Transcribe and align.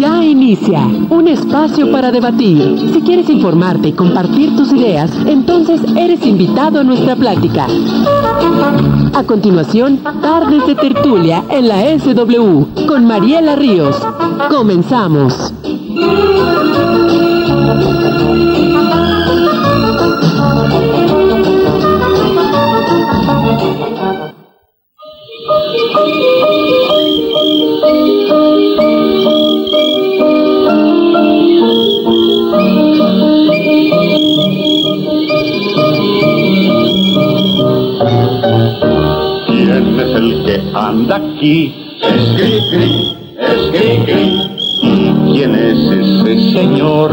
Ya 0.00 0.24
inicia 0.24 0.80
un 1.10 1.28
espacio 1.28 1.92
para 1.92 2.10
debatir. 2.10 2.90
Si 2.90 3.02
quieres 3.02 3.28
informarte 3.28 3.88
y 3.88 3.92
compartir 3.92 4.56
tus 4.56 4.72
ideas, 4.72 5.10
entonces 5.26 5.82
eres 5.94 6.24
invitado 6.24 6.80
a 6.80 6.84
nuestra 6.84 7.16
plática. 7.16 7.66
A 9.12 9.22
continuación, 9.24 9.98
tardes 10.22 10.66
de 10.66 10.74
tertulia 10.74 11.44
en 11.50 11.68
la 11.68 11.82
SW 11.98 12.86
con 12.86 13.04
Mariela 13.04 13.56
Ríos. 13.56 13.94
Comenzamos. 14.48 15.52
Anda 40.74 41.16
aquí? 41.16 41.74
Es 42.02 42.36
Gri 42.36 43.16
es 43.38 43.72
¿Y 44.82 45.32
quién 45.32 45.54
es 45.54 45.78
ese 45.78 46.52
señor? 46.52 47.10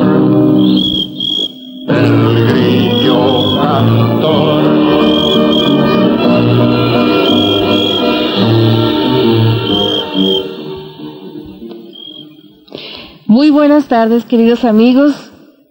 El 1.88 2.48
grillo 2.48 3.62
cantor. 3.62 4.63
Muy 13.26 13.49
buenas 13.51 13.87
tardes, 13.87 14.26
queridos 14.26 14.65
amigos. 14.65 15.13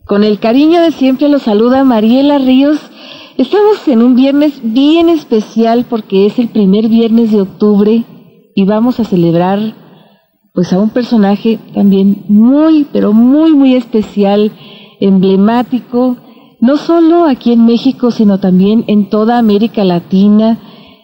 Con 0.06 0.24
el 0.24 0.38
cariño 0.38 0.80
de 0.80 0.92
siempre 0.92 1.28
los 1.28 1.42
saluda 1.42 1.84
Mariela 1.84 2.38
Ríos. 2.38 2.78
Estamos 3.38 3.86
en 3.86 4.00
un 4.00 4.14
viernes 4.14 4.60
bien 4.62 5.10
especial 5.10 5.84
porque 5.90 6.24
es 6.24 6.38
el 6.38 6.48
primer 6.48 6.88
viernes 6.88 7.32
de 7.32 7.42
octubre 7.42 8.02
y 8.54 8.64
vamos 8.64 8.98
a 8.98 9.04
celebrar 9.04 9.74
pues 10.54 10.72
a 10.72 10.80
un 10.80 10.88
personaje 10.88 11.58
también 11.74 12.24
muy, 12.28 12.86
pero 12.90 13.12
muy, 13.12 13.52
muy 13.52 13.74
especial, 13.74 14.52
emblemático, 15.00 16.16
no 16.60 16.78
solo 16.78 17.26
aquí 17.26 17.52
en 17.52 17.66
México, 17.66 18.10
sino 18.10 18.40
también 18.40 18.84
en 18.86 19.10
toda 19.10 19.36
América 19.36 19.84
Latina 19.84 20.58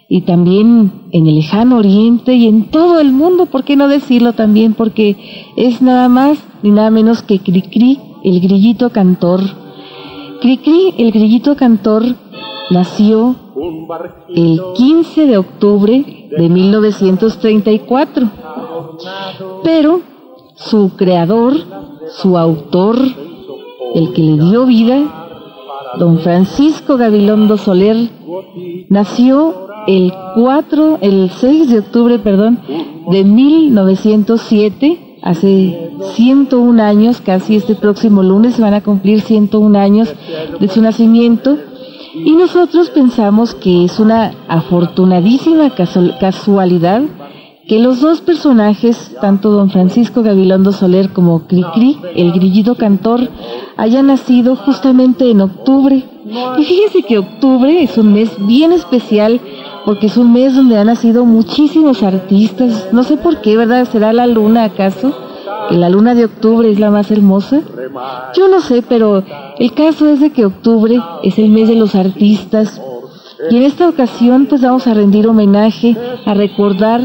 y 0.09 0.23
también 0.23 0.91
en 1.11 1.27
el 1.27 1.35
lejano 1.35 1.77
oriente 1.77 2.33
y 2.33 2.47
en 2.47 2.71
todo 2.71 2.99
el 2.99 3.13
mundo, 3.13 3.45
¿por 3.45 3.65
qué 3.65 3.77
no 3.77 3.89
decirlo 3.89 4.33
también? 4.33 4.73
Porque 4.73 5.53
es 5.59 5.83
nada 5.83 6.09
más 6.09 6.39
ni 6.63 6.71
nada 6.71 6.89
menos 6.89 7.23
que 7.23 7.41
Cricri, 7.41 8.01
el 8.25 8.41
grillito 8.41 8.89
cantor. 8.89 9.43
Cricri, 10.43 10.95
el 10.99 11.13
grillito 11.13 11.55
cantor, 11.55 12.03
nació 12.71 13.37
el 14.29 14.61
15 14.75 15.27
de 15.27 15.39
octubre 15.39 16.29
de 16.37 16.49
1934, 16.49 18.29
pero 19.63 20.01
su 20.57 20.97
creador, 20.97 21.55
su 22.11 22.37
autor, 22.37 22.99
el 23.95 24.13
que 24.13 24.23
le 24.23 24.45
dio 24.45 24.67
vida, 24.67 25.29
don 26.01 26.19
Francisco 26.19 26.97
Gabilondo 26.97 27.57
Soler, 27.57 28.11
nació 28.89 29.69
el 29.87 30.13
4, 30.35 30.99
el 31.03 31.31
6 31.31 31.71
de 31.71 31.79
octubre, 31.79 32.19
perdón, 32.19 32.59
de 33.13 33.23
1907, 33.23 35.12
hace 35.23 35.91
101 36.15 36.83
años, 36.83 37.21
casi 37.21 37.57
este 37.57 37.75
próximo 37.75 38.23
lunes 38.23 38.59
van 38.59 38.75
a 38.75 38.83
cumplir 38.83 39.21
101 39.21 39.79
años 39.79 40.13
de 40.61 40.69
su 40.69 40.83
nacimiento, 40.83 41.57
y 42.15 42.33
nosotros 42.33 42.91
pensamos 42.91 43.55
que 43.55 43.85
es 43.85 43.99
una 43.99 44.33
afortunadísima 44.49 45.71
casualidad 46.21 47.03
que 47.67 47.79
los 47.79 48.01
dos 48.01 48.21
personajes, 48.21 49.17
tanto 49.21 49.51
don 49.51 49.71
Francisco 49.71 50.23
Gabilondo 50.23 50.73
Soler 50.73 51.11
como 51.11 51.47
Cricri, 51.47 51.97
el 52.17 52.33
grillito 52.33 52.75
cantor, 52.75 53.31
hayan 53.77 54.09
nacido 54.09 54.57
justamente 54.57 55.31
en 55.31 55.41
octubre. 55.41 56.05
Y 56.59 56.65
fíjese 56.65 57.03
que 57.03 57.19
octubre 57.19 57.83
es 57.83 57.97
un 57.97 58.13
mes 58.13 58.31
bien 58.47 58.73
especial 58.73 59.41
porque 59.85 60.07
es 60.07 60.17
un 60.17 60.33
mes 60.33 60.55
donde 60.55 60.79
han 60.79 60.87
nacido 60.87 61.25
muchísimos 61.25 62.03
artistas. 62.03 62.89
No 62.93 63.03
sé 63.03 63.17
por 63.17 63.41
qué, 63.41 63.57
¿verdad? 63.57 63.89
¿Será 63.91 64.13
la 64.13 64.27
luna 64.27 64.65
acaso? 64.65 65.15
Que 65.69 65.77
la 65.77 65.89
luna 65.89 66.15
de 66.15 66.25
octubre 66.25 66.71
es 66.71 66.79
la 66.79 66.91
más 66.91 67.11
hermosa. 67.11 67.61
Yo 68.35 68.49
no 68.49 68.61
sé, 68.61 68.83
pero 68.83 69.23
el 69.59 69.73
caso 69.75 70.09
es 70.09 70.21
de 70.21 70.31
que 70.31 70.45
octubre 70.45 71.01
es 71.23 71.39
el 71.39 71.51
mes 71.51 71.69
de 71.69 71.77
los 71.77 71.95
artistas. 71.95 72.81
Y 73.51 73.57
en 73.57 73.63
esta 73.65 73.89
ocasión 73.89 74.47
pues 74.47 74.63
vamos 74.63 74.87
a 74.87 74.95
rendir 74.95 75.27
homenaje, 75.27 75.97
a 76.25 76.35
recordar 76.35 77.01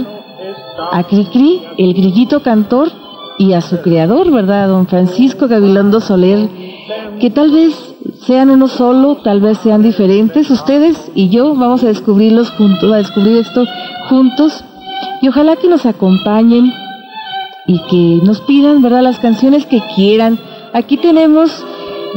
a 0.91 1.03
Cricri, 1.03 1.61
el 1.77 1.93
grillito 1.93 2.41
cantor, 2.43 2.91
y 3.37 3.53
a 3.53 3.61
su 3.61 3.81
creador, 3.81 4.31
¿verdad? 4.31 4.67
Don 4.67 4.87
Francisco 4.87 5.47
Gabilondo 5.47 5.99
Soler, 5.99 6.49
que 7.19 7.29
tal 7.29 7.51
vez 7.51 7.95
sean 8.25 8.49
uno 8.49 8.67
solo, 8.67 9.17
tal 9.17 9.41
vez 9.41 9.57
sean 9.59 9.81
diferentes. 9.83 10.49
Ustedes 10.49 11.11
y 11.15 11.29
yo 11.29 11.55
vamos 11.55 11.83
a 11.83 11.87
descubrirlos 11.87 12.51
juntos, 12.51 12.91
a 12.91 12.97
descubrir 12.97 13.37
esto 13.37 13.65
juntos. 14.09 14.63
Y 15.21 15.27
ojalá 15.27 15.55
que 15.55 15.67
nos 15.67 15.85
acompañen 15.85 16.73
y 17.67 17.79
que 17.89 18.25
nos 18.25 18.41
pidan, 18.41 18.81
¿verdad? 18.81 19.01
Las 19.01 19.19
canciones 19.19 19.65
que 19.65 19.81
quieran. 19.95 20.39
Aquí 20.73 20.97
tenemos 20.97 21.65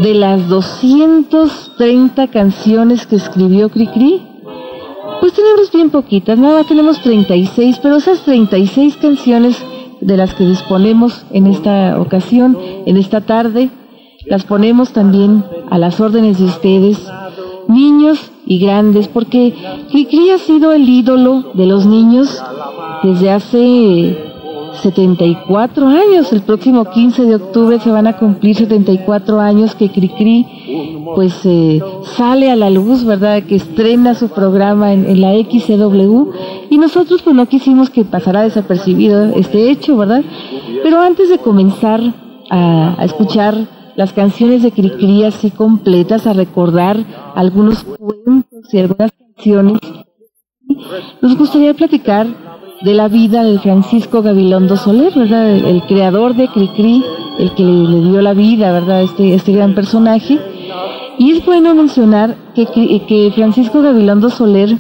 de 0.02 0.14
las 0.14 0.48
230 0.48 2.28
canciones 2.28 3.06
que 3.06 3.16
escribió 3.16 3.68
Cricri, 3.68 4.22
pues 5.20 5.34
tenemos 5.34 5.70
bien 5.70 5.90
poquitas, 5.90 6.38
nada, 6.38 6.64
tenemos 6.64 7.00
36, 7.02 7.78
pero 7.82 7.96
esas 7.96 8.22
36 8.22 8.96
canciones 8.96 9.62
de 10.00 10.16
las 10.16 10.32
que 10.34 10.46
disponemos 10.46 11.26
en 11.30 11.46
esta 11.46 12.00
ocasión, 12.00 12.56
en 12.86 12.96
esta 12.96 13.20
tarde, 13.20 13.70
las 14.26 14.44
ponemos 14.44 14.92
también 14.92 15.44
a 15.70 15.78
las 15.78 16.00
órdenes 16.00 16.38
de 16.38 16.44
ustedes, 16.44 16.98
niños 17.69 18.31
y 18.47 18.58
grandes, 18.58 19.08
porque 19.08 19.54
Cricri 19.91 20.31
ha 20.31 20.38
sido 20.38 20.72
el 20.72 20.88
ídolo 20.88 21.53
de 21.54 21.66
los 21.66 21.86
niños 21.86 22.42
desde 23.03 23.31
hace 23.31 24.31
74 24.82 25.88
años. 25.88 26.32
El 26.32 26.42
próximo 26.42 26.84
15 26.84 27.25
de 27.25 27.34
octubre 27.36 27.78
se 27.81 27.91
van 27.91 28.06
a 28.06 28.16
cumplir 28.19 28.56
74 28.56 29.41
años 29.41 29.75
que 29.75 29.91
Cricri 29.91 30.47
pues 31.14 31.41
eh, 31.44 31.81
sale 32.16 32.50
a 32.50 32.56
la 32.56 32.70
luz, 32.70 33.04
¿verdad? 33.04 33.42
Que 33.42 33.56
estrena 33.56 34.14
su 34.14 34.28
programa 34.28 34.92
en, 34.92 35.20
la 35.20 35.32
XCW 35.32 36.31
y 36.70 36.78
nosotros 36.78 37.22
pues 37.22 37.34
no 37.34 37.47
quisimos 37.47 37.91
que 37.91 38.04
pasara 38.04 38.42
desapercibido 38.42 39.25
este 39.34 39.70
hecho, 39.70 39.97
¿verdad? 39.97 40.22
Pero 40.82 41.00
antes 41.00 41.28
de 41.28 41.38
comenzar 41.38 42.00
a, 42.50 42.94
a 42.98 43.04
escuchar 43.04 43.79
las 43.96 44.12
canciones 44.12 44.62
de 44.62 44.72
Cricri 44.72 45.24
así 45.24 45.50
completas, 45.50 46.26
a 46.26 46.32
recordar 46.32 46.96
algunos 47.34 47.84
cuentos 47.84 48.72
y 48.72 48.78
algunas 48.78 49.12
canciones, 49.12 49.78
nos 51.20 51.36
gustaría 51.36 51.74
platicar 51.74 52.26
de 52.82 52.94
la 52.94 53.08
vida 53.08 53.44
de 53.44 53.58
Francisco 53.58 54.22
Gabilondo 54.22 54.76
Soler, 54.76 55.12
¿verdad? 55.14 55.50
El, 55.50 55.82
creador 55.82 56.34
de 56.34 56.48
Cricri, 56.48 57.04
el 57.38 57.54
que 57.54 57.62
le, 57.62 58.00
dio 58.10 58.22
la 58.22 58.32
vida, 58.32 58.72
¿verdad? 58.72 59.02
Este, 59.02 59.34
este 59.34 59.52
gran 59.52 59.74
personaje. 59.74 60.38
Y 61.18 61.32
es 61.32 61.44
bueno 61.44 61.74
mencionar 61.74 62.36
que, 62.54 62.66
que, 62.66 63.30
Francisco 63.34 63.82
Gabilondo 63.82 64.30
Soler 64.30 64.78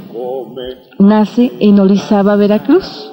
nace 0.98 1.52
en 1.60 1.78
Orizaba, 1.78 2.36
Veracruz. 2.36 3.10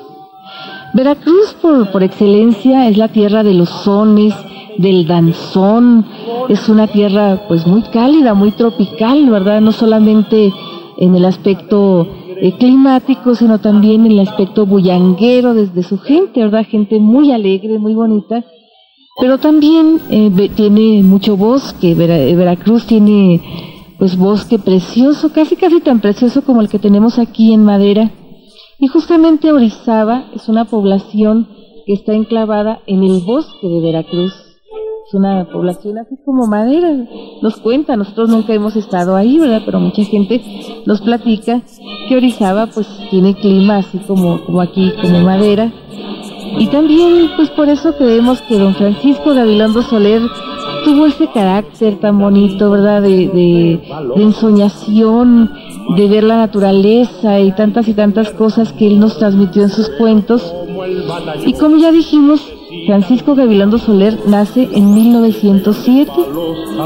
Veracruz 0.93 1.53
por, 1.61 1.91
por 1.91 2.03
excelencia 2.03 2.87
es 2.87 2.97
la 2.97 3.09
tierra 3.09 3.43
de 3.43 3.53
los 3.53 3.69
sones, 3.69 4.33
del 4.77 5.07
danzón, 5.07 6.05
es 6.49 6.69
una 6.69 6.87
tierra 6.87 7.45
pues 7.47 7.65
muy 7.65 7.81
cálida, 7.83 8.33
muy 8.33 8.51
tropical, 8.51 9.29
¿verdad? 9.29 9.61
No 9.61 9.71
solamente 9.71 10.53
en 10.97 11.15
el 11.15 11.25
aspecto 11.25 12.07
eh, 12.39 12.53
climático, 12.57 13.35
sino 13.35 13.59
también 13.59 14.05
en 14.05 14.13
el 14.13 14.19
aspecto 14.19 14.65
bullanguero 14.65 15.53
desde 15.53 15.83
su 15.83 15.97
gente, 15.97 16.41
¿verdad? 16.41 16.65
Gente 16.69 16.99
muy 16.99 17.31
alegre, 17.31 17.79
muy 17.79 17.93
bonita, 17.93 18.43
pero 19.19 19.39
también 19.39 19.99
eh, 20.11 20.51
tiene 20.55 21.01
mucho 21.03 21.37
bosque, 21.37 21.91
eh, 21.91 22.35
Veracruz 22.35 22.85
tiene 22.85 23.41
pues 23.97 24.15
bosque 24.15 24.59
precioso, 24.59 25.33
casi 25.33 25.55
casi 25.55 25.81
tan 25.81 25.99
precioso 25.99 26.43
como 26.43 26.61
el 26.61 26.69
que 26.69 26.77
tenemos 26.77 27.17
aquí 27.17 27.51
en 27.51 27.63
Madera. 27.63 28.11
Y 28.79 28.87
justamente 28.87 29.51
Orizaba 29.51 30.25
es 30.35 30.47
una 30.49 30.65
población 30.65 31.47
que 31.87 31.93
está 31.93 32.13
enclavada 32.13 32.81
en 32.85 33.03
el 33.03 33.21
bosque 33.21 33.67
de 33.67 33.81
Veracruz 33.81 34.46
es 35.07 35.13
una 35.13 35.45
población 35.45 35.99
así 35.99 36.15
como 36.25 36.47
madera. 36.47 36.93
Nos 37.41 37.57
cuenta, 37.57 37.95
nosotros 37.95 38.27
nunca 38.27 38.53
hemos 38.53 38.75
estado 38.75 39.15
ahí, 39.15 39.39
¿verdad? 39.39 39.61
Pero 39.65 39.79
mucha 39.79 40.03
gente 40.03 40.41
nos 40.85 40.99
platica 40.99 41.61
que 42.09 42.17
Orizaba 42.17 42.67
pues 42.67 42.87
tiene 43.09 43.33
clima 43.33 43.77
así 43.77 43.99
como, 43.99 44.43
como 44.43 44.59
aquí, 44.59 44.91
como 45.01 45.21
madera. 45.21 45.71
Y 46.59 46.67
también, 46.67 47.29
pues 47.37 47.49
por 47.51 47.69
eso 47.69 47.95
creemos 47.95 48.41
que 48.41 48.59
don 48.59 48.75
Francisco 48.75 49.33
Gabilondo 49.33 49.81
Soler 49.81 50.21
tuvo 50.83 51.05
ese 51.05 51.27
carácter 51.27 51.99
tan 51.99 52.19
bonito, 52.19 52.69
¿verdad? 52.69 53.01
De, 53.01 53.27
de, 53.27 53.81
de, 54.15 54.23
ensoñación, 54.23 55.51
de 55.95 56.07
ver 56.09 56.25
la 56.25 56.37
naturaleza 56.37 57.39
y 57.39 57.53
tantas 57.53 57.87
y 57.87 57.93
tantas 57.93 58.31
cosas 58.31 58.73
que 58.73 58.87
él 58.87 58.99
nos 58.99 59.17
transmitió 59.17 59.63
en 59.63 59.69
sus 59.69 59.89
cuentos. 59.91 60.53
Y 61.45 61.53
como 61.53 61.77
ya 61.77 61.91
dijimos, 61.91 62.41
Francisco 62.87 63.35
Gabilondo 63.35 63.77
Soler 63.77 64.17
nace 64.27 64.69
en 64.71 64.93
1907, 64.93 66.09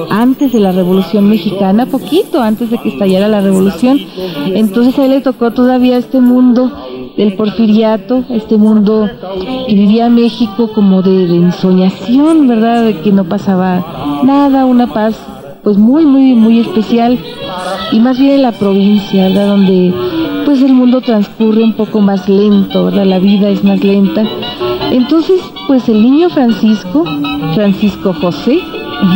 antes 0.10 0.52
de 0.52 0.60
la 0.60 0.72
Revolución 0.72 1.30
Mexicana, 1.30 1.86
poquito 1.86 2.42
antes 2.42 2.72
de 2.72 2.80
que 2.80 2.90
estallara 2.90 3.28
la 3.28 3.40
Revolución. 3.40 4.00
Entonces 4.48 4.98
a 4.98 5.06
él 5.06 5.12
le 5.12 5.22
tocó 5.22 5.52
todavía 5.52 5.98
este 5.98 6.20
mundo 6.20 6.72
del 7.18 7.36
porfiriato, 7.36 8.24
este 8.30 8.58
mundo 8.58 9.08
que 9.68 9.76
vivía 9.76 10.10
México 10.10 10.72
como 10.74 11.04
de, 11.04 11.26
ensoñación, 11.36 12.48
¿verdad? 12.48 12.84
De 12.84 13.00
que 13.02 13.12
no 13.12 13.26
pasaba 13.26 14.22
nada, 14.24 14.66
una 14.66 14.92
paz 14.92 15.16
pues 15.64 15.78
muy, 15.78 16.08
muy, 16.08 16.34
muy 16.34 16.62
especial 16.62 17.20
y 17.92 18.00
más 18.00 18.18
bien 18.18 18.32
en 18.32 18.42
la 18.42 18.54
provincia, 18.54 19.28
¿verdad? 19.28 19.50
Donde 19.50 19.94
pues 20.46 20.64
el 20.64 20.74
mundo 20.74 21.02
transcurre 21.02 21.64
un 21.64 21.74
poco 21.74 22.02
más 22.02 22.28
lento, 22.28 22.86
¿verdad? 22.86 23.06
La 23.06 23.20
vida 23.20 23.50
es 23.50 23.64
más 23.64 23.84
lenta. 23.84 24.24
Entonces, 24.92 25.40
pues 25.68 25.88
el 25.88 26.04
niño 26.04 26.30
Francisco, 26.30 27.06
Francisco 27.56 28.14
José, 28.14 28.60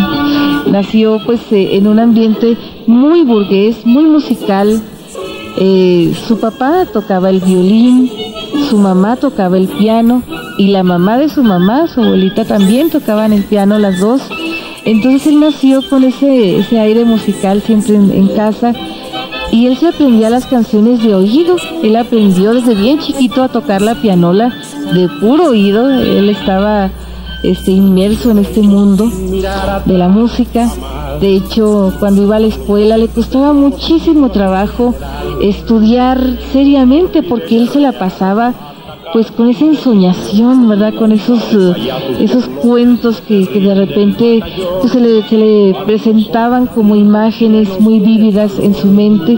nació 0.71 1.19
pues 1.25 1.41
eh, 1.51 1.75
en 1.75 1.87
un 1.87 1.99
ambiente 1.99 2.57
muy 2.87 3.23
burgués, 3.23 3.85
muy 3.85 4.05
musical. 4.05 4.81
Eh, 5.57 6.13
su 6.27 6.39
papá 6.39 6.85
tocaba 6.85 7.29
el 7.29 7.41
violín, 7.41 8.09
su 8.69 8.77
mamá 8.77 9.17
tocaba 9.17 9.57
el 9.57 9.67
piano 9.67 10.23
y 10.57 10.67
la 10.67 10.83
mamá 10.83 11.17
de 11.17 11.27
su 11.27 11.43
mamá, 11.43 11.87
su 11.87 12.01
abuelita 12.01 12.45
también 12.45 12.89
tocaban 12.89 13.33
el 13.33 13.43
piano 13.43 13.77
las 13.77 13.99
dos. 13.99 14.21
Entonces 14.85 15.27
él 15.27 15.41
nació 15.41 15.81
con 15.89 16.05
ese, 16.05 16.57
ese 16.59 16.79
aire 16.79 17.03
musical 17.03 17.61
siempre 17.61 17.95
en, 17.95 18.11
en 18.11 18.29
casa 18.29 18.73
y 19.51 19.67
él 19.67 19.75
se 19.77 19.87
aprendía 19.87 20.29
las 20.29 20.45
canciones 20.45 21.03
de 21.03 21.15
oído. 21.15 21.57
Él 21.83 21.97
aprendió 21.97 22.53
desde 22.53 22.75
bien 22.75 22.99
chiquito 22.99 23.43
a 23.43 23.49
tocar 23.49 23.81
la 23.81 23.95
pianola 23.95 24.53
de 24.93 25.09
puro 25.19 25.49
oído. 25.49 25.89
Él 25.89 26.29
estaba 26.29 26.89
este, 27.43 27.71
inmerso 27.71 28.31
en 28.31 28.39
este 28.39 28.61
mundo 28.61 29.09
de 29.85 29.97
la 29.97 30.07
música. 30.07 30.69
De 31.19 31.35
hecho, 31.35 31.93
cuando 31.99 32.23
iba 32.23 32.35
a 32.35 32.39
la 32.39 32.47
escuela 32.47 32.97
le 32.97 33.07
costaba 33.07 33.53
muchísimo 33.53 34.29
trabajo 34.31 34.93
estudiar 35.41 36.19
seriamente 36.51 37.23
porque 37.23 37.57
él 37.57 37.69
se 37.69 37.79
la 37.79 37.93
pasaba 37.93 38.53
pues 39.15 39.31
con 39.31 39.47
esa 39.47 39.63
ensoñación, 39.63 40.67
¿verdad? 40.67 40.93
Con 40.93 41.13
esos, 41.13 41.53
uh, 41.53 41.73
esos 42.19 42.49
cuentos 42.49 43.21
que, 43.21 43.47
que, 43.47 43.61
de 43.61 43.73
repente 43.73 44.41
pues, 44.81 44.91
se, 44.91 44.99
le, 44.99 45.23
se 45.29 45.37
le 45.37 45.73
presentaban 45.85 46.65
como 46.67 46.97
imágenes 46.97 47.79
muy 47.79 48.01
vívidas 48.01 48.59
en 48.59 48.75
su 48.75 48.87
mente. 48.87 49.37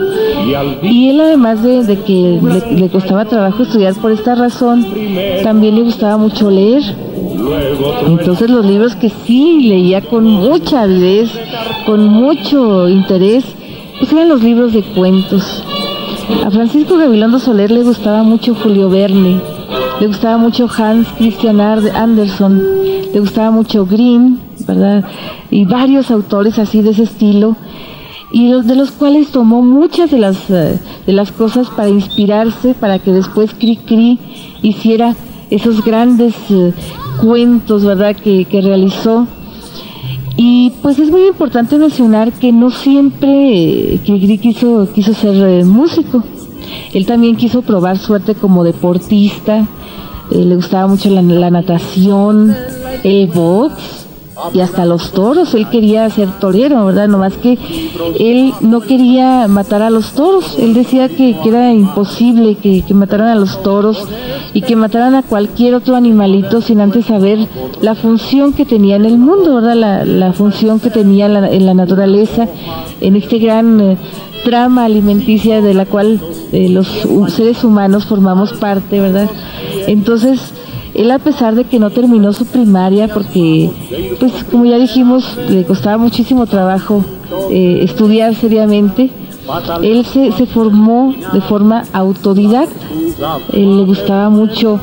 Y 0.82 1.10
él 1.10 1.22
además 1.22 1.62
de, 1.62 1.84
de 1.84 2.00
que 2.00 2.40
le, 2.42 2.76
le, 2.76 2.90
costaba 2.90 3.26
trabajo 3.26 3.62
estudiar 3.62 3.94
por 3.94 4.12
esta 4.12 4.34
razón, 4.34 4.84
también 5.44 5.76
le 5.76 5.84
gustaba 5.84 6.18
mucho 6.18 6.50
leer. 6.50 6.82
Entonces 8.08 8.50
los 8.50 8.66
libros 8.66 8.96
que 8.96 9.12
sí 9.28 9.62
leía 9.62 10.02
con 10.02 10.24
mucha 10.24 10.82
avidez, 10.82 11.30
con 11.86 12.04
mucho 12.04 12.90
interés, 12.90 13.46
pues 14.00 14.12
eran 14.12 14.28
los 14.28 14.42
libros 14.42 14.74
de 14.74 14.82
cuentos. 14.82 15.64
A 16.44 16.50
Francisco 16.50 16.98
Gabilondo 16.98 17.38
Soler 17.38 17.70
le 17.70 17.84
gustaba 17.84 18.24
mucho 18.24 18.56
Julio 18.56 18.90
Verne, 18.90 19.40
le 20.00 20.08
gustaba 20.08 20.38
mucho 20.38 20.68
Hans 20.78 21.08
Christian 21.18 21.60
Andersen, 21.60 23.12
le 23.14 23.20
gustaba 23.20 23.52
mucho 23.52 23.86
Grimm, 23.86 24.38
¿verdad? 24.68 25.04
Y 25.50 25.66
varios 25.66 26.12
autores 26.12 26.60
así 26.60 26.82
de 26.82 26.92
ese 26.92 27.04
estilo, 27.04 27.56
y 28.32 28.52
de 28.62 28.76
los 28.76 28.92
cuales 28.92 29.30
tomó 29.30 29.62
muchas 29.62 30.12
de 30.12 30.20
las, 30.20 30.48
de 30.48 30.80
las 31.08 31.32
cosas 31.32 31.70
para 31.70 31.90
inspirarse, 31.90 32.74
para 32.74 33.00
que 33.00 33.12
después 33.12 33.54
Cri 33.54 33.78
Cri 33.78 34.20
hiciera 34.62 35.16
esos 35.50 35.84
grandes 35.84 36.36
uh, 36.50 36.72
cuentos, 37.22 37.86
¿verdad?, 37.86 38.16
que, 38.16 38.46
que, 38.46 38.62
realizó. 38.62 39.28
Y 40.36 40.74
pues 40.82 41.00
es 41.00 41.10
muy 41.10 41.26
importante 41.26 41.78
mencionar 41.78 42.34
que 42.34 42.52
no 42.52 42.70
siempre 42.70 44.00
Cri 44.06 44.20
Cri 44.20 44.38
quiso, 44.38 44.90
quiso 44.94 45.14
ser 45.14 45.36
eh, 45.36 45.64
músico. 45.64 46.24
Él 46.94 47.06
también 47.06 47.36
quiso 47.36 47.62
probar 47.62 47.98
suerte 47.98 48.36
como 48.36 48.64
deportista, 48.64 49.68
eh, 50.32 50.44
le 50.44 50.56
gustaba 50.56 50.88
mucho 50.88 51.10
la, 51.10 51.22
natación, 51.22 52.56
el 53.04 53.28
box 53.28 54.06
y 54.54 54.60
hasta 54.60 54.86
los 54.86 55.12
toros. 55.12 55.54
Él 55.54 55.70
quería 55.70 56.10
ser 56.10 56.30
torero, 56.40 56.86
¿verdad? 56.86 57.08
Nomás 57.08 57.34
que 57.38 57.58
él 58.20 58.54
no 58.62 58.82
quería 58.82 59.48
matar 59.48 59.82
a 59.82 59.90
los 59.90 60.12
toros. 60.12 60.58
Él 60.60 60.74
decía 60.74 61.08
que, 61.10 61.36
era 61.46 61.74
imposible 61.74 62.56
que, 62.56 62.84
mataran 62.94 63.30
a 63.30 63.36
los 63.36 63.64
toros 63.64 64.06
y 64.54 64.62
que 64.62 64.76
mataran 64.76 65.16
a 65.16 65.24
cualquier 65.24 65.76
otro 65.76 65.96
animalito 65.96 66.62
sin 66.62 66.82
antes 66.82 67.06
saber 67.06 67.48
la 67.82 67.96
función 67.96 68.54
que 68.54 68.66
tenía 68.66 68.98
en 68.98 69.06
el 69.06 69.18
mundo, 69.18 69.56
¿verdad? 69.56 70.06
La, 70.06 70.34
función 70.34 70.80
que 70.80 70.90
tenía 70.90 71.28
en 71.28 71.66
la 71.66 71.74
naturaleza, 71.74 72.48
en 73.00 73.16
este 73.16 73.40
gran... 73.40 73.98
Trama 74.44 74.86
alimenticia 74.86 75.62
de 75.62 75.74
la 75.74 75.86
cual 75.86 76.20
eh, 76.52 76.70
los 76.70 76.88
seres 77.34 77.64
humanos 77.64 78.06
formamos 78.06 78.54
parte, 78.54 79.00
¿verdad? 79.00 79.30
Entonces, 79.88 80.54
él 80.94 81.12
a 81.12 81.20
pesar 81.20 81.56
de 81.56 81.66
que 81.66 81.80
no 81.80 81.90
terminó 81.92 82.34
su 82.34 82.46
primaria, 82.46 83.08
porque, 83.08 83.70
pues 84.20 84.32
como 84.50 84.66
ya 84.66 84.78
dijimos, 84.78 85.38
le 85.50 85.64
costaba 85.64 85.98
muchísimo 85.98 86.48
trabajo 86.48 87.06
eh, 87.52 87.82
estudiar 87.84 88.34
seriamente, 88.36 89.12
él 89.82 90.06
se, 90.06 90.46
formó 90.48 91.14
de 91.34 91.42
forma 91.42 91.84
autodidacta. 91.94 92.88
Él 93.54 93.78
le 93.78 93.86
gustaba 93.86 94.30
mucho 94.30 94.80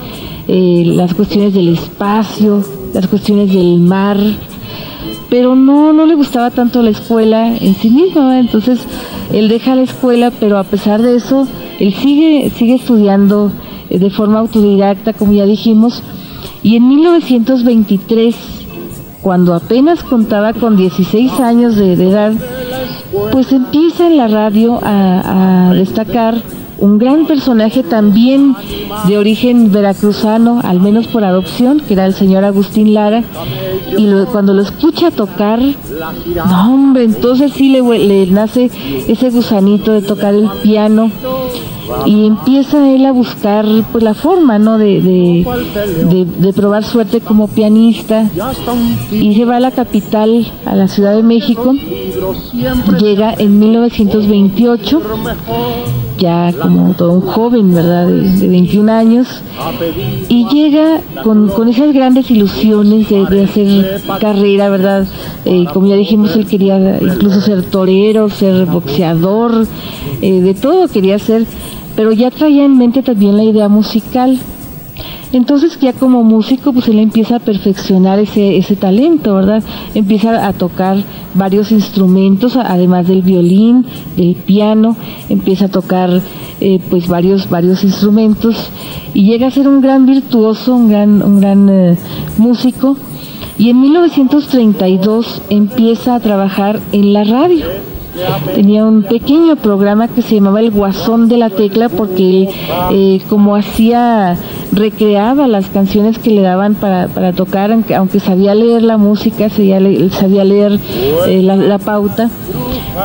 eh, 0.48 0.84
las 0.86 1.14
cuestiones 1.14 1.52
del 1.52 1.68
espacio, 1.74 2.64
las 2.92 3.08
cuestiones 3.08 3.52
del 3.52 3.78
mar, 3.78 4.16
pero 5.28 5.56
no, 5.56 5.92
no 5.92 6.06
le 6.06 6.14
gustaba 6.14 6.50
tanto 6.50 6.80
la 6.82 6.90
escuela 6.90 7.48
en 7.48 7.74
sí 7.74 7.90
misma, 7.90 8.38
entonces 8.38 8.78
él 9.32 9.48
deja 9.48 9.74
la 9.74 9.82
escuela, 9.82 10.30
pero 10.30 10.58
a 10.58 10.64
pesar 10.64 11.02
de 11.02 11.16
eso, 11.16 11.46
él 11.78 11.94
sigue, 11.94 12.50
sigue 12.50 12.74
estudiando 12.74 13.50
de 13.90 14.10
forma 14.10 14.38
autodidacta, 14.38 15.12
como 15.12 15.32
ya 15.32 15.44
dijimos, 15.44 16.02
y 16.62 16.76
en 16.76 16.88
1923, 16.88 18.34
cuando 19.22 19.54
apenas 19.54 20.02
contaba 20.02 20.52
con 20.52 20.76
16 20.76 21.40
años 21.40 21.76
de, 21.76 21.92
edad, 21.92 22.32
pues 23.32 23.52
empieza 23.52 24.06
en 24.06 24.16
la 24.16 24.28
radio 24.28 24.80
a 24.82 25.72
destacar 25.74 26.42
un 26.78 26.98
gran 26.98 27.26
personaje 27.26 27.82
también 27.82 28.54
de 29.06 29.18
origen 29.18 29.70
veracruzano, 29.70 30.60
al 30.62 30.80
menos 30.80 31.06
por 31.06 31.24
adopción, 31.24 31.80
que 31.80 31.94
era 31.94 32.06
el 32.06 32.14
señor 32.14 32.44
Agustín 32.44 32.94
Lara, 32.94 33.22
y 33.96 34.10
cuando 34.32 34.54
lo 34.54 34.62
escucha 34.62 35.10
tocar, 35.10 35.60
no 35.60 36.74
hombre, 36.74 37.04
entonces 37.04 37.52
sí 37.52 37.70
le, 37.70 37.82
le 37.98 38.26
nace 38.26 38.70
ese 39.08 39.30
gusanito 39.30 39.92
de 39.92 40.02
tocar 40.02 40.34
el 40.34 40.48
piano 40.62 41.10
y 42.06 42.26
empieza 42.26 42.90
él 42.90 43.04
a 43.06 43.12
buscar 43.12 43.66
pues 43.92 44.02
la 44.02 44.14
forma 44.14 44.58
no 44.58 44.78
de, 44.78 45.00
de, 45.00 45.46
de, 46.10 46.24
de, 46.24 46.52
probar 46.52 46.84
suerte 46.84 47.20
como 47.20 47.48
pianista 47.48 48.28
y 49.10 49.34
se 49.34 49.44
va 49.44 49.56
a 49.56 49.60
la 49.60 49.70
capital 49.70 50.46
a 50.64 50.74
la 50.74 50.88
Ciudad 50.88 51.14
de 51.14 51.22
México 51.22 51.74
llega 52.98 53.34
en 53.36 53.58
1928 53.58 55.02
ya 56.18 56.52
como 56.60 56.94
todo 56.94 57.12
un 57.12 57.20
joven 57.20 57.74
verdad 57.74 58.06
de, 58.06 58.22
de 58.22 58.48
21 58.48 58.92
años. 58.92 59.42
Y 60.28 60.46
llega 60.48 61.00
con, 61.22 61.48
con 61.48 61.68
esas 61.68 61.92
grandes 61.92 62.30
ilusiones 62.30 63.08
de, 63.08 63.44
hacer 63.44 64.00
carrera 64.20 64.68
verdad 64.68 65.06
eh, 65.44 65.64
como 65.72 65.86
ya 65.86 65.96
dijimos 65.96 66.34
él 66.36 66.46
quería 66.46 66.98
incluso 67.00 67.40
ser 67.40 67.62
torero 67.62 68.28
ser 68.30 68.66
boxeador 68.66 69.66
eh, 70.22 70.40
de 70.40 70.54
todo 70.54 70.88
quería 70.88 71.18
ser 71.18 71.46
pero 71.96 72.12
ya 72.12 72.30
traía 72.30 72.64
en 72.64 72.76
mente 72.76 73.02
también 73.02 73.36
la 73.36 73.44
idea 73.44 73.68
musical. 73.68 74.38
Entonces 75.34 75.78
ya 75.80 75.92
como 75.92 76.22
músico 76.22 76.72
pues 76.72 76.88
él 76.88 76.98
empieza 76.98 77.36
a 77.36 77.38
perfeccionar 77.40 78.18
ese, 78.18 78.56
ese 78.56 78.76
talento, 78.76 79.34
¿verdad? 79.34 79.62
Empieza 79.94 80.46
a 80.46 80.52
tocar 80.52 80.98
varios 81.34 81.72
instrumentos, 81.72 82.56
además 82.56 83.08
del 83.08 83.22
violín, 83.22 83.84
del 84.16 84.36
piano, 84.36 84.96
empieza 85.28 85.66
a 85.66 85.68
tocar 85.68 86.22
eh, 86.60 86.80
pues 86.88 87.08
varios, 87.08 87.50
varios 87.50 87.82
instrumentos 87.84 88.70
y 89.12 89.26
llega 89.26 89.48
a 89.48 89.50
ser 89.50 89.66
un 89.68 89.80
gran 89.80 90.06
virtuoso, 90.06 90.74
un 90.74 90.88
gran, 90.88 91.22
un 91.22 91.40
gran 91.40 91.68
eh, 91.68 91.98
músico 92.38 92.96
y 93.58 93.70
en 93.70 93.80
1932 93.80 95.42
empieza 95.50 96.14
a 96.14 96.20
trabajar 96.20 96.80
en 96.92 97.12
la 97.12 97.24
radio 97.24 97.66
tenía 98.54 98.84
un 98.84 99.02
pequeño 99.02 99.56
programa 99.56 100.08
que 100.08 100.22
se 100.22 100.36
llamaba 100.36 100.60
El 100.60 100.70
Guasón 100.70 101.28
de 101.28 101.36
la 101.36 101.50
Tecla 101.50 101.88
porque 101.88 102.42
él, 102.44 102.48
eh, 102.92 103.20
como 103.28 103.56
hacía 103.56 104.36
recreaba 104.74 105.46
las 105.46 105.66
canciones 105.66 106.18
que 106.18 106.30
le 106.30 106.42
daban 106.42 106.74
para, 106.74 107.08
para 107.08 107.32
tocar, 107.32 107.70
aunque, 107.72 108.20
sabía 108.20 108.54
leer 108.54 108.82
la 108.82 108.96
música, 108.96 109.48
sabía, 109.48 109.80
le- 109.80 110.10
sabía 110.10 110.44
leer 110.44 110.78
eh, 111.26 111.42
la, 111.42 111.78
pauta, 111.78 112.28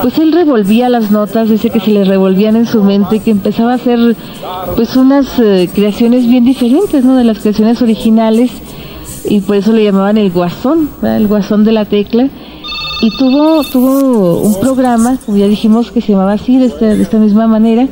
pues 0.01 0.17
él 0.19 0.31
revolvía 0.31 0.89
las 0.89 1.11
notas, 1.11 1.49
dice 1.49 1.69
que 1.69 1.79
se 1.79 1.91
le 1.91 2.03
revolvían 2.05 2.55
en 2.55 2.65
su 2.65 2.83
mente 2.83 3.19
que 3.19 3.31
empezaba 3.31 3.73
a 3.73 3.75
hacer 3.75 4.15
pues 4.75 4.95
unas 4.95 5.27
eh, 5.39 5.69
creaciones 5.73 6.27
bien 6.27 6.45
diferentes. 6.45 7.03
De 7.03 7.23
las 7.23 7.39
creaciones 7.39 7.81
originales 7.81 8.51
y 9.25 9.41
por 9.41 9.55
eso 9.55 9.71
le 9.73 9.83
llamaban 9.83 10.17
el 10.17 10.31
guasón, 10.31 10.89
el 11.03 11.27
guasón 11.27 11.63
de 11.65 11.71
la 11.71 11.85
tecla. 11.85 12.29
Y 13.01 13.17
tuvo, 13.17 13.63
tuvo 13.63 14.39
un 14.41 14.59
programa, 14.59 15.17
como 15.25 15.37
ya 15.37 15.47
dijimos, 15.47 15.91
que 15.91 16.01
se 16.01 16.11
llamaba 16.11 16.33
así, 16.33 16.57
de 16.57 16.65
esta, 16.65 16.85
de 16.85 17.01
esta 17.01 17.17
misma 17.17 17.47
manera, 17.47 17.87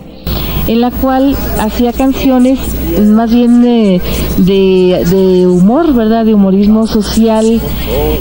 en 0.68 0.82
la 0.82 0.92
cual 0.92 1.36
hacía 1.60 1.94
canciones 1.94 2.60
más 3.06 3.32
bien 3.32 3.62
de, 3.62 4.01
de 4.38 5.48
humor, 5.48 5.94
¿verdad? 5.94 6.25
De 6.25 6.34
humorismo 6.34 6.88
social, 6.88 7.62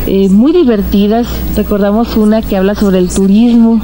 eh, 0.06 0.28
muy 0.28 0.52
divertidas. 0.52 1.26
Recordamos 1.56 2.16
una 2.16 2.42
que 2.42 2.56
habla 2.56 2.74
sobre 2.74 2.98
el 2.98 3.08
turismo, 3.08 3.80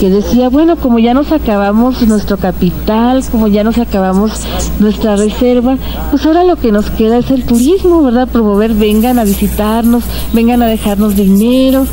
que 0.00 0.10
decía, 0.10 0.48
bueno, 0.48 0.76
como 0.76 0.98
ya 0.98 1.14
nos 1.14 1.32
acabamos 1.32 2.06
nuestro 2.06 2.36
capital, 2.36 3.24
como 3.30 3.48
ya 3.48 3.64
nos 3.64 3.78
acabamos 3.78 4.32
nuestra 4.80 5.16
reserva, 5.16 5.76
pues 6.10 6.24
ahora 6.26 6.44
lo 6.44 6.56
que 6.56 6.72
nos 6.72 6.90
queda 6.90 7.18
es 7.18 7.30
el 7.30 7.44
turismo, 7.44 8.02
¿verdad? 8.02 8.28
Promover, 8.28 8.74
vengan 8.74 9.18
a 9.18 9.24
visitarnos, 9.24 10.04
vengan 10.32 10.62
a 10.62 10.66
dejarnos 10.66 11.16
dinero. 11.16 11.86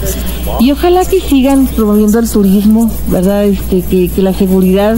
Y 0.60 0.72
ojalá 0.72 1.04
que 1.06 1.20
sigan 1.20 1.68
promoviendo 1.68 2.20
el 2.20 2.30
turismo, 2.30 2.92
¿verdad? 3.10 3.46
Este, 3.46 3.82
que 3.82 4.22
la 4.22 4.34
seguridad 4.34 4.98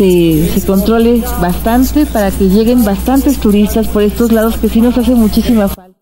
se, 0.00 0.48
se 0.48 0.66
controle 0.66 1.22
bastante 1.42 2.06
para 2.06 2.30
que 2.30 2.48
lleguen 2.48 2.86
bastantes 2.86 3.38
turistas 3.38 3.86
por 3.88 4.02
estos 4.02 4.32
lados 4.32 4.56
que 4.56 4.70
sí 4.70 4.80
nos 4.80 4.96
hace 4.96 5.14
muchísima 5.14 5.68
falta. 5.68 5.98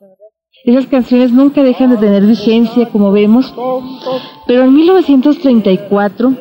Esas 0.65 0.87
canciones 0.87 1.33
nunca 1.33 1.65
dejan 1.65 1.91
de 1.91 1.97
tener 1.97 2.25
vigencia, 2.25 2.89
como 2.91 3.11
vemos, 3.11 3.53
pero 4.47 4.63
en 4.63 4.75
1934, 4.75 6.33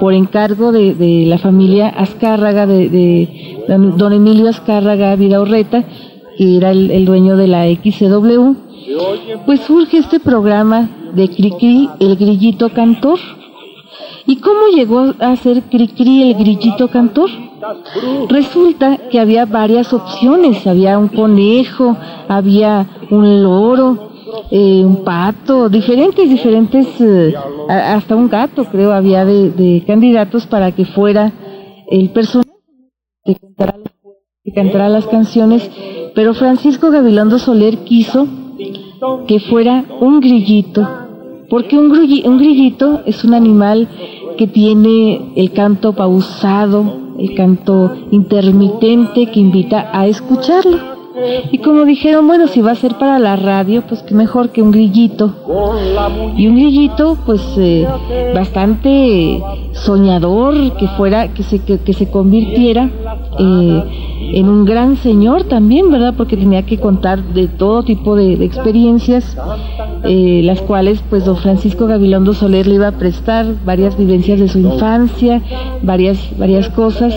por 0.00 0.14
encargo 0.14 0.72
de, 0.72 1.24
la 1.26 1.36
familia 1.36 1.88
Azcárraga, 1.88 2.66
de, 2.66 2.88
de 2.88 3.68
don 3.68 4.12
Emilio 4.14 4.48
Azcárraga 4.48 5.16
Vidaurreta, 5.16 5.84
que 6.38 6.56
era 6.56 6.70
el, 6.70 6.90
el 6.90 7.04
dueño 7.04 7.36
de 7.36 7.48
la 7.48 7.66
XCW, 7.66 8.54
pues 9.44 9.60
surge 9.60 9.98
este 9.98 10.18
programa 10.18 10.88
de 11.14 11.28
Cricri, 11.28 11.90
el 12.00 12.16
grillito 12.16 12.70
cantor. 12.70 13.18
¿Y 14.26 14.36
cómo 14.36 14.68
llegó 14.74 15.14
a 15.18 15.36
ser 15.36 15.62
Cricri 15.64 16.30
el 16.30 16.34
grillito 16.34 16.88
cantor? 16.88 17.30
Resulta 18.28 18.96
que 19.10 19.18
había 19.18 19.46
varias 19.46 19.92
opciones, 19.92 20.66
había 20.66 20.98
un 20.98 21.08
conejo, 21.08 21.96
había 22.28 22.86
un 23.10 23.42
loro, 23.42 24.10
eh, 24.50 24.82
un 24.84 25.04
pato, 25.04 25.68
diferentes, 25.68 26.28
diferentes, 26.28 26.86
eh, 27.00 27.34
hasta 27.68 28.14
un 28.14 28.28
gato 28.28 28.64
creo 28.64 28.92
había 28.92 29.24
de, 29.24 29.50
de 29.50 29.84
candidatos 29.86 30.46
para 30.46 30.72
que 30.72 30.84
fuera 30.84 31.32
el 31.90 32.10
personaje 32.10 32.50
que 33.24 33.34
cantara, 33.34 33.74
que 34.44 34.52
cantara 34.52 34.88
las 34.88 35.06
canciones, 35.06 35.70
pero 36.14 36.34
Francisco 36.34 36.90
Gabilondo 36.90 37.38
Soler 37.38 37.78
quiso 37.78 38.26
que 39.26 39.40
fuera 39.40 39.84
un 40.00 40.20
grillito, 40.20 40.88
porque 41.48 41.78
un, 41.78 41.90
un 41.90 42.38
grillito 42.38 43.02
es 43.06 43.24
un 43.24 43.34
animal 43.34 43.88
que 44.36 44.46
tiene 44.46 45.32
el 45.36 45.52
canto 45.52 45.94
pausado, 45.94 47.14
el 47.18 47.34
canto 47.34 47.94
intermitente 48.10 49.26
que 49.26 49.40
invita 49.40 49.90
a 49.92 50.06
escucharlo. 50.06 50.97
Y 51.50 51.58
como 51.58 51.84
dijeron, 51.84 52.26
bueno, 52.26 52.46
si 52.48 52.60
va 52.60 52.72
a 52.72 52.74
ser 52.74 52.96
para 52.96 53.18
la 53.18 53.36
radio, 53.36 53.82
pues 53.86 54.02
qué 54.02 54.14
mejor 54.14 54.50
que 54.50 54.62
un 54.62 54.70
grillito. 54.70 55.34
Y 56.36 56.46
un 56.46 56.56
grillito, 56.56 57.16
pues 57.26 57.42
eh, 57.56 57.86
bastante 58.34 59.42
soñador, 59.72 60.76
que 60.76 60.88
fuera, 60.88 61.28
que 61.28 61.42
se, 61.42 61.60
que, 61.60 61.78
que 61.78 61.92
se 61.92 62.10
convirtiera 62.10 62.90
eh, 63.38 63.82
en 64.32 64.48
un 64.48 64.64
gran 64.64 64.96
señor 64.96 65.44
también, 65.44 65.90
¿verdad? 65.90 66.14
Porque 66.16 66.36
tenía 66.36 66.62
que 66.64 66.78
contar 66.78 67.22
de 67.22 67.48
todo 67.48 67.82
tipo 67.82 68.16
de, 68.16 68.44
experiencias, 68.44 69.36
eh, 70.04 70.42
las 70.44 70.60
cuales, 70.60 71.02
pues, 71.08 71.24
don 71.24 71.36
Francisco 71.36 71.86
Gabilondo 71.86 72.34
Soler 72.34 72.66
le 72.66 72.74
iba 72.74 72.88
a 72.88 72.92
prestar 72.92 73.46
varias 73.64 73.96
vivencias 73.96 74.40
de 74.40 74.48
su 74.48 74.58
infancia, 74.58 75.40
varias, 75.82 76.18
varias 76.38 76.68
cosas. 76.68 77.14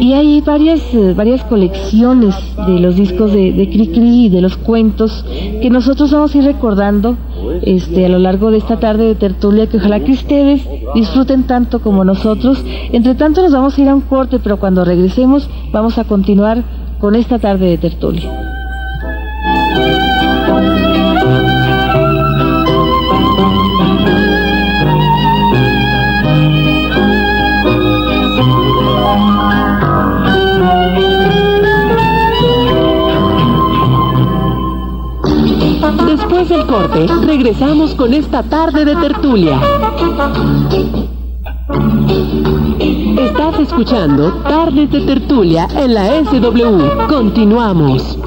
Y 0.00 0.12
hay 0.14 0.40
varias, 0.40 0.80
varias 1.14 1.44
colecciones 1.44 2.34
de 2.66 2.80
los 2.80 2.89
discos 2.96 3.32
de, 3.32 3.52
de 3.52 3.68
Cricri 3.68 4.26
y 4.26 4.28
de 4.28 4.40
los 4.40 4.56
cuentos 4.56 5.24
que 5.60 5.70
nosotros 5.70 6.10
vamos 6.12 6.34
a 6.34 6.38
ir 6.38 6.44
recordando 6.44 7.16
este, 7.62 8.06
a 8.06 8.08
lo 8.08 8.18
largo 8.18 8.50
de 8.50 8.58
esta 8.58 8.78
tarde 8.78 9.06
de 9.06 9.14
tertulia, 9.14 9.68
que 9.68 9.78
ojalá 9.78 10.00
que 10.00 10.12
ustedes 10.12 10.62
disfruten 10.94 11.44
tanto 11.44 11.80
como 11.80 12.04
nosotros. 12.04 12.64
Entre 12.92 13.14
tanto 13.14 13.42
nos 13.42 13.52
vamos 13.52 13.76
a 13.76 13.80
ir 13.80 13.88
a 13.88 13.94
un 13.94 14.02
corte, 14.02 14.38
pero 14.38 14.58
cuando 14.58 14.84
regresemos 14.84 15.48
vamos 15.72 15.98
a 15.98 16.04
continuar 16.04 16.64
con 17.00 17.14
esta 17.14 17.38
tarde 17.38 17.66
de 17.66 17.78
tertulia. 17.78 18.59
Después 36.50 36.66
del 36.66 36.66
corte, 36.66 37.26
regresamos 37.26 37.94
con 37.94 38.12
esta 38.12 38.42
tarde 38.42 38.84
de 38.84 38.96
tertulia. 38.96 39.60
Estás 43.20 43.60
escuchando 43.60 44.32
Tardes 44.42 44.90
de 44.90 45.00
Tertulia 45.02 45.68
en 45.76 45.94
la 45.94 46.24
SW. 46.24 47.06
Continuamos. 47.08 48.18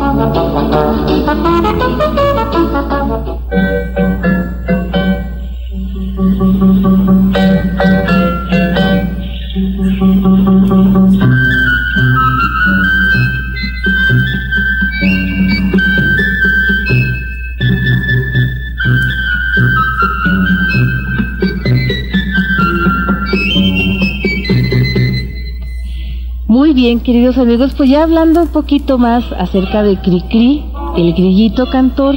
Muy 26.63 26.71
bien, 26.71 27.01
queridos 27.01 27.37
amigos, 27.37 27.73
pues 27.75 27.89
ya 27.89 28.03
hablando 28.03 28.43
un 28.43 28.47
poquito 28.47 28.97
más 28.97 29.25
acerca 29.37 29.83
de 29.83 29.97
Cricri, 29.97 30.63
el 30.95 31.11
grillito 31.11 31.69
cantor, 31.69 32.15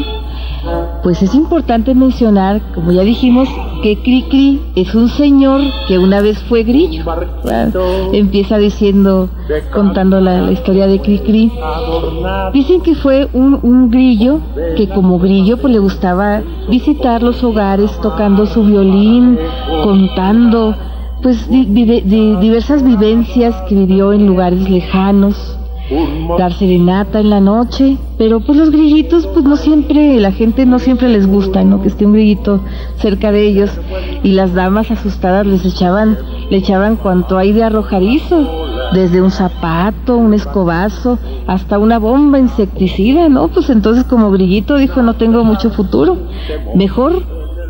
pues 1.03 1.21
es 1.21 1.35
importante 1.35 1.97
mencionar, 1.97 2.63
como 2.73 2.93
ya 2.93 3.03
dijimos, 3.03 3.49
que 3.83 4.01
Cricri 4.01 4.63
es 4.77 4.95
un 4.95 5.09
señor 5.09 5.63
que 5.89 5.99
una 5.99 6.21
vez 6.21 6.41
fue 6.45 6.63
grillo. 6.63 7.03
Empieza 8.13 8.59
diciendo, 8.59 9.31
contando 9.73 10.21
la, 10.21 10.41
la 10.41 10.53
historia 10.53 10.87
de 10.87 11.01
Cricri. 11.01 11.51
Dicen 12.53 12.83
que 12.83 12.95
fue 12.95 13.29
un, 13.33 13.59
un 13.65 13.91
grillo 13.91 14.39
que 14.77 14.89
como 14.89 15.19
grillo 15.19 15.57
pues 15.57 15.73
le 15.73 15.81
gustaba 15.81 16.43
visitar 16.71 17.21
los 17.21 17.43
hogares 17.43 17.91
tocando 18.01 18.47
su 18.47 18.63
violín, 18.63 19.41
contando 19.83 20.77
pues 21.23 21.49
di- 21.49 21.65
diversas 22.41 22.83
vivencias 22.85 23.55
que 23.69 23.75
vivió 23.75 24.13
en 24.13 24.27
lugares 24.27 24.69
lejanos, 24.69 25.59
dar 26.37 26.53
serenata 26.53 27.21
en 27.21 27.31
la 27.31 27.41
noche, 27.41 27.97
pero 28.19 28.41
pues 28.41 28.59
los 28.59 28.71
grillitos 28.71 29.27
pues 29.29 29.45
no 29.45 29.57
siempre, 29.57 30.19
la 30.21 30.33
gente 30.33 30.67
no 30.67 30.79
siempre 30.81 31.09
les 31.09 31.27
gusta, 31.29 31.63
¿no? 31.63 31.81
Que 31.81 31.89
esté 31.89 32.07
un 32.07 32.13
grillito 32.13 32.61
cerca 32.97 33.31
de 33.31 33.47
ellos 33.47 33.71
y 34.25 34.33
las 34.33 34.53
damas 34.55 34.91
asustadas 34.91 35.47
les 35.47 35.65
echaban, 35.65 36.19
le 36.51 36.57
echaban 36.57 36.97
cuanto 36.97 37.39
hay 37.39 37.53
de 37.53 37.63
arrojadizo, 37.65 38.67
desde 38.93 39.23
un 39.23 39.31
zapato, 39.31 40.17
un 40.17 40.35
escobazo, 40.35 41.19
hasta 41.47 41.79
una 41.79 41.99
bomba 41.99 42.39
insecticida, 42.39 43.29
¿no? 43.29 43.49
Pues 43.49 43.71
entonces 43.71 44.05
como 44.05 44.31
grillito 44.33 44.77
dijo 44.77 45.03
no 45.03 45.15
tengo 45.15 45.45
mucho 45.45 45.71
futuro, 45.71 46.17
mejor 46.75 47.23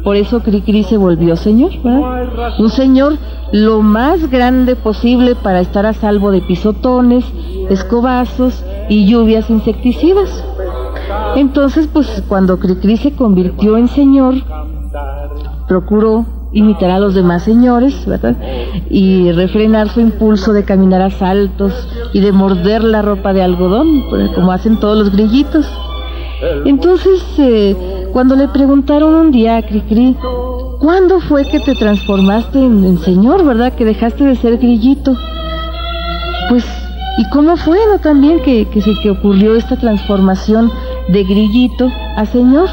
por 0.07 0.15
eso 0.15 0.39
Cricri 0.39 0.85
se 0.85 0.97
volvió 0.97 1.35
señor, 1.35 1.73
¿verdad? 1.83 2.61
Un 2.61 2.71
señor 2.71 3.15
lo 3.51 3.83
más 3.83 4.31
grande 4.31 4.77
posible 4.77 5.35
para 5.35 5.59
estar 5.59 5.85
a 5.85 5.95
salvo 5.95 6.31
de 6.31 6.43
pisotones, 6.43 7.25
escobazos 7.71 8.65
y 8.89 9.09
lluvias 9.09 9.51
insecticidas. 9.51 10.45
Entonces, 11.35 11.89
pues 11.93 12.23
cuando 12.29 12.61
Cricri 12.61 12.97
se 12.99 13.17
convirtió 13.17 13.77
en 13.77 13.89
señor, 13.89 14.37
procuró 15.67 16.25
imitar 16.53 16.93
a 16.93 17.01
los 17.01 17.17
demás 17.17 17.43
señores, 17.43 18.07
¿verdad? 18.07 18.37
Y 18.89 19.33
refrenar 19.33 19.89
su 19.89 20.01
impulso 20.01 20.53
de 20.53 20.65
caminar 20.65 21.03
a 21.03 21.11
saltos 21.11 21.73
y 22.13 22.21
de 22.21 22.31
morder 22.31 22.85
la 22.85 23.03
ropa 23.03 23.33
de 23.33 23.43
algodón, 23.43 24.05
pues, 24.09 24.31
como 24.37 24.53
hacen 24.53 24.79
todos 24.79 24.97
los 24.97 25.11
grillitos. 25.11 25.69
Entonces, 26.65 27.25
eh, 27.39 27.75
cuando 28.17 28.35
le 28.35 28.49
preguntaron 28.49 29.15
un 29.15 29.31
día 29.31 29.59
a 29.59 29.63
Cricri, 29.63 30.17
¿cuándo 30.81 31.21
fue 31.21 31.45
que 31.51 31.61
te 31.61 31.75
transformaste 31.75 32.59
en, 32.59 32.99
señor, 33.01 33.45
verdad? 33.45 33.75
Que 33.75 33.85
dejaste 33.85 34.25
de 34.25 34.37
ser 34.37 34.57
grillito. 34.57 35.15
Pues, 36.49 36.65
¿y 37.19 37.29
cómo 37.29 37.59
fue, 37.59 37.77
no? 37.93 37.99
También 37.99 38.41
que, 38.41 38.65
que 38.71 38.81
se 38.81 38.95
que 39.03 39.11
ocurrió 39.11 39.55
esta 39.55 39.77
transformación 39.77 40.73
de 41.09 41.25
grillito 41.25 41.93
a 42.17 42.25
señor. 42.25 42.71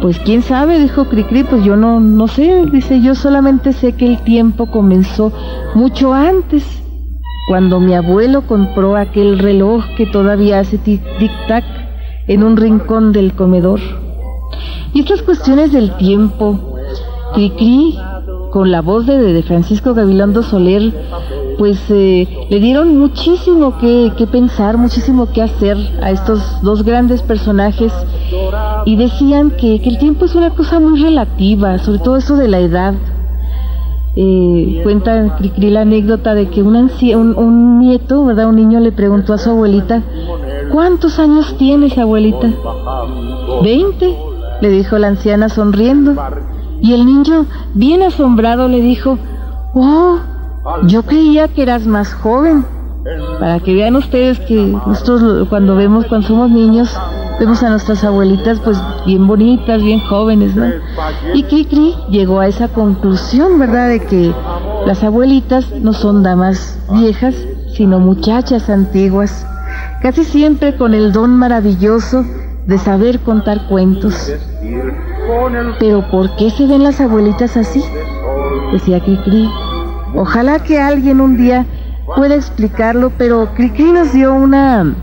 Pues 0.00 0.20
quién 0.20 0.42
sabe, 0.42 0.78
dijo 0.78 1.06
Cricri, 1.06 1.42
pues 1.42 1.64
yo 1.64 1.74
no, 1.74 1.98
no 1.98 2.28
sé, 2.28 2.64
dice, 2.66 3.00
yo 3.00 3.16
solamente 3.16 3.72
sé 3.72 3.94
que 3.94 4.06
el 4.06 4.18
tiempo 4.20 4.66
comenzó 4.66 5.32
mucho 5.74 6.14
antes, 6.14 6.62
cuando 7.48 7.80
mi 7.80 7.94
abuelo 7.94 8.42
compró 8.42 8.94
aquel 8.94 9.40
reloj 9.40 9.84
que 9.96 10.06
todavía 10.06 10.60
hace 10.60 10.78
tic-tac 10.78 11.85
en 12.26 12.42
un 12.42 12.56
rincón 12.56 13.12
del 13.12 13.34
comedor. 13.34 13.80
Y 14.92 15.00
estas 15.00 15.22
cuestiones 15.22 15.72
del 15.72 15.96
tiempo, 15.96 16.76
Cricri, 17.34 17.98
con 18.50 18.70
la 18.70 18.80
voz 18.80 19.06
de, 19.06 19.18
de 19.18 19.42
Francisco 19.42 19.94
Gabilondo 19.94 20.42
Soler, 20.42 20.92
pues 21.58 21.78
eh, 21.90 22.26
le 22.50 22.60
dieron 22.60 22.98
muchísimo 22.98 23.78
que, 23.78 24.10
pensar, 24.30 24.76
muchísimo 24.76 25.26
que 25.32 25.42
hacer 25.42 25.76
a 26.02 26.10
estos 26.10 26.62
dos 26.62 26.82
grandes 26.82 27.22
personajes 27.22 27.92
y 28.84 28.96
decían 28.96 29.52
que, 29.52 29.76
el 29.76 29.98
tiempo 29.98 30.24
es 30.24 30.34
una 30.34 30.50
cosa 30.50 30.80
muy 30.80 31.00
relativa, 31.00 31.78
sobre 31.78 31.98
todo 31.98 32.16
eso 32.16 32.36
de 32.36 32.48
la 32.48 32.60
edad. 32.60 32.94
Eh, 34.18 34.80
cuenta 34.82 35.36
Cricri 35.36 35.68
la 35.68 35.82
anécdota 35.82 36.34
de 36.34 36.48
que 36.48 36.62
un, 36.62 36.74
un, 36.74 37.36
un, 37.36 37.78
nieto, 37.78 38.24
¿verdad? 38.24 38.48
Un 38.48 38.56
niño 38.56 38.80
le 38.80 38.90
preguntó 38.90 39.34
a 39.34 39.38
su 39.38 39.50
abuelita, 39.50 40.02
¿cuántos 40.70 41.18
años 41.18 41.56
tienes, 41.58 41.96
abuelita? 41.98 42.50
Veinte, 43.62 44.16
le 44.60 44.68
dijo 44.68 44.98
la 44.98 45.08
anciana 45.08 45.48
sonriendo. 45.48 46.14
Y 46.80 46.92
el 46.92 47.06
niño, 47.06 47.46
bien 47.74 48.02
asombrado, 48.02 48.68
le 48.68 48.80
dijo, 48.80 49.18
oh, 49.74 50.18
yo 50.84 51.02
creía 51.02 51.48
que 51.48 51.62
eras 51.62 51.86
más 51.86 52.12
joven. 52.12 52.64
Para 53.38 53.60
que 53.60 53.72
vean 53.72 53.94
ustedes 53.94 54.40
que 54.40 54.54
nosotros 54.86 55.46
cuando 55.48 55.76
vemos, 55.76 56.06
cuando 56.06 56.26
somos 56.26 56.50
niños, 56.50 56.92
vemos 57.38 57.62
a 57.62 57.70
nuestras 57.70 58.02
abuelitas 58.02 58.58
pues 58.60 58.78
bien 59.06 59.26
bonitas, 59.28 59.80
bien 59.80 60.00
jóvenes, 60.00 60.56
¿no? 60.56 60.66
Y 61.32 61.44
Cricri 61.44 61.94
llegó 62.10 62.40
a 62.40 62.48
esa 62.48 62.66
conclusión, 62.68 63.60
¿verdad? 63.60 63.90
De 63.90 64.04
que 64.04 64.34
las 64.86 65.04
abuelitas 65.04 65.70
no 65.80 65.92
son 65.92 66.24
damas 66.24 66.80
viejas, 66.92 67.36
sino 67.74 68.00
muchachas 68.00 68.68
antiguas, 68.70 69.46
casi 70.06 70.22
siempre 70.22 70.76
con 70.76 70.94
el 70.94 71.10
don 71.10 71.36
maravilloso 71.36 72.24
de 72.64 72.78
saber 72.78 73.18
contar 73.22 73.66
cuentos. 73.66 74.32
Pero 75.80 76.08
¿por 76.12 76.36
qué 76.36 76.48
se 76.50 76.64
ven 76.68 76.84
las 76.84 77.00
abuelitas 77.00 77.56
así? 77.56 77.82
Decía 78.70 79.02
Cricri. 79.02 79.50
Ojalá 80.14 80.60
que 80.60 80.78
alguien 80.78 81.20
un 81.20 81.36
día 81.36 81.66
pueda 82.14 82.36
explicarlo, 82.36 83.10
pero 83.18 83.48
Cricri 83.56 83.90
nos 83.90 84.12
dio 84.12 84.32
una, 84.32 84.94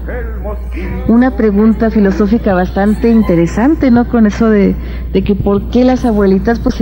una 1.10 1.36
pregunta 1.36 1.91
filosófica 1.91 2.53
bastante 2.53 3.10
interesante, 3.10 3.91
¿no? 3.91 4.07
Con 4.07 4.25
eso 4.25 4.50
de, 4.50 4.74
de 5.12 5.22
que 5.22 5.36
por 5.36 5.69
qué 5.69 5.83
las 5.83 6.05
abuelitas 6.05 6.60
pues... 6.60 6.81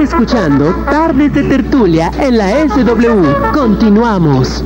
Escuchando 0.00 0.72
Tardes 0.88 1.32
de 1.34 1.42
Tertulia 1.42 2.12
en 2.20 2.38
la 2.38 2.50
SW. 2.68 3.52
Continuamos. 3.52 4.64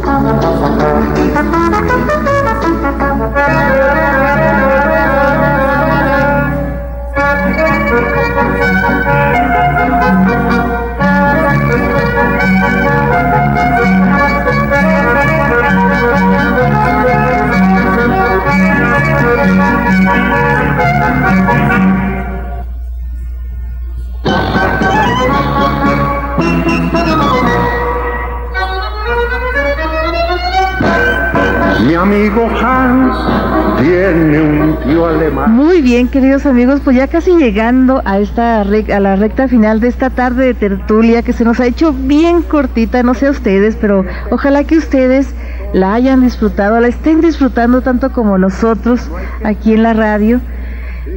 Bien, 35.93 36.09
queridos 36.09 36.47
amigos, 36.47 36.81
pues 36.83 36.97
ya 36.97 37.07
casi 37.07 37.37
llegando 37.37 38.01
a 38.07 38.19
esta 38.19 38.63
a 38.63 39.01
la 39.01 39.15
recta 39.17 39.47
final 39.47 39.79
de 39.79 39.89
esta 39.89 40.09
tarde 40.09 40.47
de 40.47 40.55
tertulia 40.55 41.21
que 41.21 41.35
se 41.35 41.45
nos 41.45 41.61
ha 41.61 41.67
hecho 41.67 41.93
bien 41.93 42.41
cortita, 42.41 43.03
no 43.03 43.13
sé 43.13 43.27
a 43.27 43.31
ustedes, 43.31 43.77
pero 43.79 44.07
ojalá 44.31 44.65
que 44.65 44.79
ustedes 44.79 45.35
la 45.75 45.93
hayan 45.93 46.23
disfrutado, 46.23 46.81
la 46.81 46.89
estén 46.89 47.21
disfrutando 47.21 47.83
tanto 47.83 48.11
como 48.11 48.39
nosotros 48.39 49.11
aquí 49.45 49.75
en 49.75 49.83
la 49.83 49.93
radio, 49.93 50.41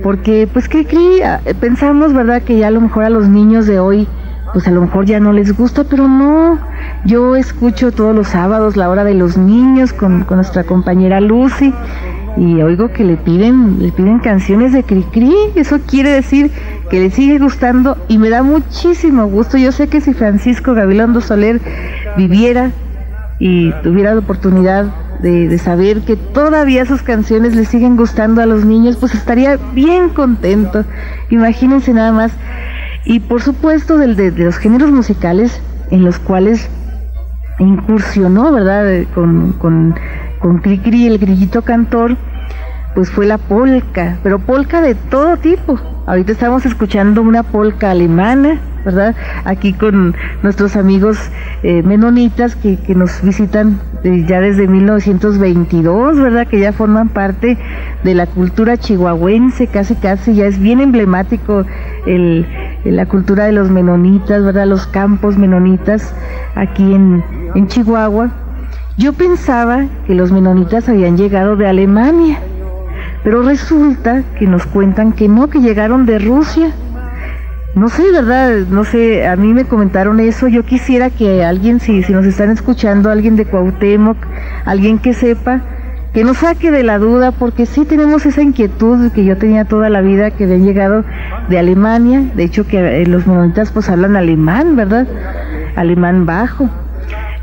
porque 0.03 0.45
pues 0.51 0.67
que 0.67 0.85
pensamos, 1.61 2.13
¿verdad? 2.13 2.41
Que 2.41 2.57
ya 2.57 2.67
a 2.67 2.71
lo 2.71 2.81
mejor 2.81 3.05
a 3.05 3.09
los 3.09 3.29
niños 3.29 3.67
de 3.67 3.79
hoy 3.79 4.09
pues 4.55 4.69
a 4.69 4.71
lo 4.71 4.79
mejor 4.79 5.05
ya 5.05 5.19
no 5.19 5.33
les 5.33 5.51
gusta, 5.57 5.83
pero 5.83 6.07
no. 6.07 6.57
Yo 7.03 7.35
escucho 7.35 7.91
todos 7.91 8.15
los 8.15 8.29
sábados 8.29 8.77
la 8.77 8.89
hora 8.89 9.03
de 9.03 9.13
los 9.13 9.37
niños 9.37 9.91
con, 9.91 10.25
nuestra 10.29 10.63
compañera 10.63 11.19
Lucy 11.19 11.73
y 12.37 12.61
oigo 12.61 12.91
que 12.91 13.03
le 13.03 13.17
piden, 13.17 13.79
le 13.79 13.91
piden 13.91 14.19
canciones 14.19 14.73
de 14.73 14.83
Cricri, 14.83 15.33
eso 15.55 15.79
quiere 15.87 16.09
decir 16.09 16.51
que 16.89 16.99
le 16.99 17.09
sigue 17.09 17.39
gustando 17.39 17.97
y 18.07 18.17
me 18.17 18.29
da 18.29 18.43
muchísimo 18.43 19.25
gusto. 19.27 19.57
Yo 19.57 19.71
sé 19.71 19.87
que 19.87 20.01
si 20.01 20.13
Francisco 20.13 20.73
Gabilondo 20.73 21.21
Soler 21.21 21.61
viviera 22.17 22.71
y 23.39 23.71
tuviera 23.83 24.13
la 24.13 24.19
oportunidad 24.19 24.85
de, 25.21 25.47
de, 25.47 25.57
saber 25.57 26.01
que 26.01 26.17
todavía 26.17 26.85
sus 26.85 27.01
canciones 27.01 27.55
le 27.55 27.63
siguen 27.65 27.95
gustando 27.95 28.41
a 28.41 28.45
los 28.45 28.65
niños, 28.65 28.97
pues 28.97 29.15
estaría 29.15 29.57
bien 29.73 30.09
contento. 30.09 30.83
Imagínense 31.29 31.93
nada 31.93 32.11
más 32.11 32.31
y 33.05 33.19
por 33.19 33.41
supuesto 33.41 33.97
del, 33.97 34.15
de, 34.15 34.31
los 34.31 34.57
géneros 34.57 34.91
musicales 34.91 35.61
en 35.91 36.03
los 36.03 36.17
cuales 36.19 36.67
incursionó, 37.59 38.51
¿verdad? 38.51 39.03
Con, 39.13 39.53
con, 39.53 39.95
con 40.45 40.59
Cricri, 40.59 41.07
el 41.07 41.17
grillito 41.17 41.63
cantor, 41.63 42.17
pues 42.93 43.09
fue 43.09 43.25
la 43.25 43.39
polca, 43.39 44.19
pero 44.21 44.37
polca 44.37 44.79
de 44.79 44.93
todo 44.93 45.37
tipo. 45.37 45.79
Ahorita 46.05 46.33
estamos 46.33 46.67
escuchando 46.67 47.23
una 47.23 47.41
polca 47.41 47.89
alemana, 47.89 48.61
¿verdad? 48.85 49.15
Aquí 49.43 49.73
con 49.73 50.15
nuestros 50.43 50.75
amigos 50.75 51.17
eh, 51.63 51.81
menonitas 51.81 52.55
que, 52.55 52.77
que, 52.77 52.93
nos 52.93 53.23
visitan 53.23 53.79
ya 54.03 54.39
desde 54.39 54.67
1922, 54.67 56.19
¿verdad? 56.19 56.45
Que 56.45 56.59
ya 56.59 56.73
forman 56.73 57.09
parte 57.09 57.57
de 58.03 58.13
la 58.13 58.27
cultura 58.27 58.77
chihuahuense, 58.77 59.65
casi 59.65 59.95
casi, 59.95 60.35
ya 60.35 60.45
es 60.45 60.59
bien 60.59 60.79
emblemático 60.79 61.65
el, 62.05 62.45
la 62.83 63.07
cultura 63.07 63.45
de 63.45 63.51
los 63.51 63.71
menonitas, 63.71 64.43
¿verdad? 64.43 64.67
Los 64.67 64.85
campos 64.85 65.39
menonitas 65.39 66.13
aquí 66.53 66.93
en, 66.93 67.23
en 67.55 67.67
Chihuahua. 67.67 68.44
Yo 68.97 69.11
pensaba 69.11 69.87
que 70.07 70.15
los 70.15 70.31
menonitas 70.31 70.87
habían 70.87 71.17
llegado 71.17 71.57
de 71.57 71.67
Alemania, 71.67 72.39
pero 73.25 73.41
resulta 73.41 74.23
que 74.39 74.47
nos 74.47 74.65
cuentan 74.65 75.11
que 75.11 75.27
no, 75.27 75.49
que 75.49 75.59
llegaron 75.59 76.05
de 76.05 76.17
Rusia. 76.17 76.71
No 77.75 77.89
sé, 77.89 78.09
¿verdad? 78.09 78.59
No 78.69 78.85
sé, 78.85 79.27
a 79.27 79.35
mí 79.35 79.53
me 79.53 79.65
comentaron 79.65 80.21
eso. 80.21 80.47
Yo 80.47 80.63
quisiera 80.63 81.09
que 81.09 81.43
alguien, 81.43 81.81
si, 81.81 82.03
si 82.03 82.13
nos 82.13 82.25
están 82.25 82.51
escuchando, 82.51 83.11
alguien 83.11 83.35
de 83.35 83.43
Cuauhtémoc, 83.43 84.15
alguien 84.63 84.97
que 84.99 85.13
sepa, 85.13 85.59
que 86.13 86.23
nos 86.23 86.37
saque 86.37 86.71
de 86.71 86.83
la 86.83 86.97
duda, 86.97 87.33
porque 87.33 87.65
sí 87.65 87.83
tenemos 87.83 88.25
esa 88.25 88.41
inquietud 88.41 89.11
que 89.11 89.25
yo 89.25 89.35
tenía 89.35 89.65
toda 89.65 89.89
la 89.89 89.99
vida, 89.99 90.31
que 90.31 90.45
habían 90.45 90.63
llegado 90.63 91.03
de 91.49 91.59
Alemania. 91.59 92.23
De 92.33 92.45
hecho, 92.45 92.65
que 92.65 93.01
eh, 93.01 93.05
los 93.07 93.27
monolitas 93.27 93.71
pues 93.73 93.89
hablan 93.89 94.15
alemán, 94.15 94.77
¿verdad? 94.77 95.05
Alemán 95.75 96.25
bajo. 96.25 96.69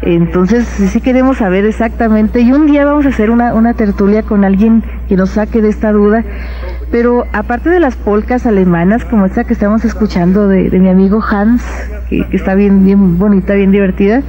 Entonces, 0.02 0.66
sí 0.66 1.00
queremos 1.00 1.38
saber 1.38 1.64
exactamente. 1.64 2.40
Y 2.40 2.52
un 2.52 2.66
día 2.66 2.84
vamos 2.84 3.06
a 3.06 3.10
hacer 3.10 3.30
una, 3.30 3.54
una 3.54 3.74
tertulia 3.74 4.24
con 4.24 4.44
alguien 4.44 4.82
que 5.08 5.16
nos 5.16 5.30
saque 5.30 5.62
de 5.62 5.68
esta 5.68 5.92
duda. 5.92 6.24
Pero 6.90 7.26
aparte 7.32 7.70
de 7.70 7.78
las 7.78 7.96
polcas 7.96 8.44
alemanas, 8.44 9.04
como 9.04 9.26
esta 9.26 9.44
que 9.44 9.52
estamos 9.52 9.84
escuchando 9.84 10.48
de, 10.48 10.70
mi 10.78 10.88
amigo 10.88 11.22
Hans, 11.22 11.62
que, 12.10 12.26
está 12.32 12.54
bien, 12.54 12.84
bien 12.84 13.18
bonita, 13.18 13.54
bien 13.54 13.70
divertida, 13.70 14.22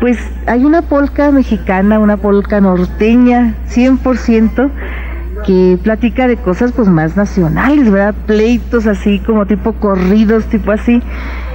pues 0.00 0.18
hay 0.46 0.64
una 0.64 0.82
polca 0.82 1.30
mexicana, 1.30 1.98
una 1.98 2.16
polca 2.16 2.60
norteña, 2.60 3.54
100%, 3.70 4.70
que 5.46 5.78
platica 5.82 6.26
de 6.26 6.36
cosas 6.36 6.72
pues 6.72 6.88
más 6.88 7.16
nacionales, 7.16 7.90
¿verdad? 7.90 8.14
Pleitos 8.26 8.86
así 8.86 9.20
como 9.20 9.46
tipo 9.46 9.72
corridos, 9.74 10.44
tipo 10.46 10.72
así. 10.72 11.00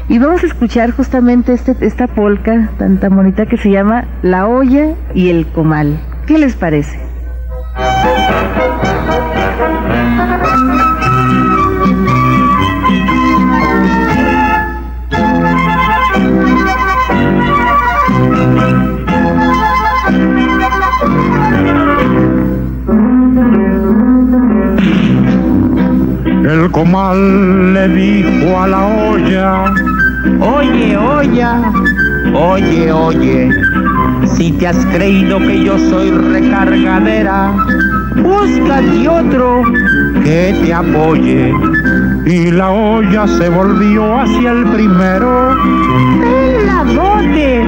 Y 0.09 0.19
vamos 0.19 0.43
a 0.43 0.47
escuchar 0.47 0.91
justamente 0.91 1.53
este, 1.53 1.75
esta 1.81 2.07
polca 2.07 2.69
tan, 2.77 2.99
tan 2.99 3.15
bonita 3.15 3.45
que 3.45 3.57
se 3.57 3.71
llama 3.71 4.05
La 4.21 4.47
olla 4.47 4.95
y 5.13 5.29
el 5.29 5.47
comal. 5.47 5.99
¿Qué 6.27 6.37
les 6.37 6.55
parece? 6.55 6.99
El 26.45 26.71
comal 26.71 27.73
le 27.73 27.87
dijo 27.87 28.59
a 28.59 28.67
la 28.67 28.85
olla, 28.85 29.92
Oye, 30.39 30.97
olla, 30.97 31.61
oye, 32.33 32.91
oye, 32.91 33.49
si 34.35 34.51
te 34.53 34.67
has 34.67 34.85
creído 34.87 35.37
que 35.39 35.63
yo 35.63 35.77
soy 35.77 36.11
recargadera, 36.11 37.53
búscate 38.15 39.07
otro 39.07 39.63
que 40.23 40.55
te 40.63 40.73
apoye. 40.73 41.53
y 42.25 42.51
la 42.51 42.69
olla 42.69 43.27
se 43.27 43.49
volvió 43.49 44.21
hacia 44.21 44.51
el 44.51 44.63
primero. 44.71 45.57
¡Peladote, 46.21 47.63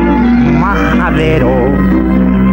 majadero! 0.60 1.52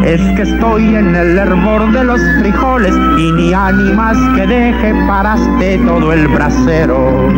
Es 0.05 0.21
que 0.35 0.43
estoy 0.43 0.97
en 0.97 1.15
el 1.15 1.39
hervor 1.39 1.93
de 1.93 2.03
los 2.03 2.21
frijoles 2.41 2.93
y 3.19 3.33
ni 3.33 3.55
ánimas 3.55 4.19
que 4.35 4.47
deje 4.49 4.95
paraste 5.07 5.79
todo 5.87 6.13
el 6.13 6.27
brasero. 6.27 7.29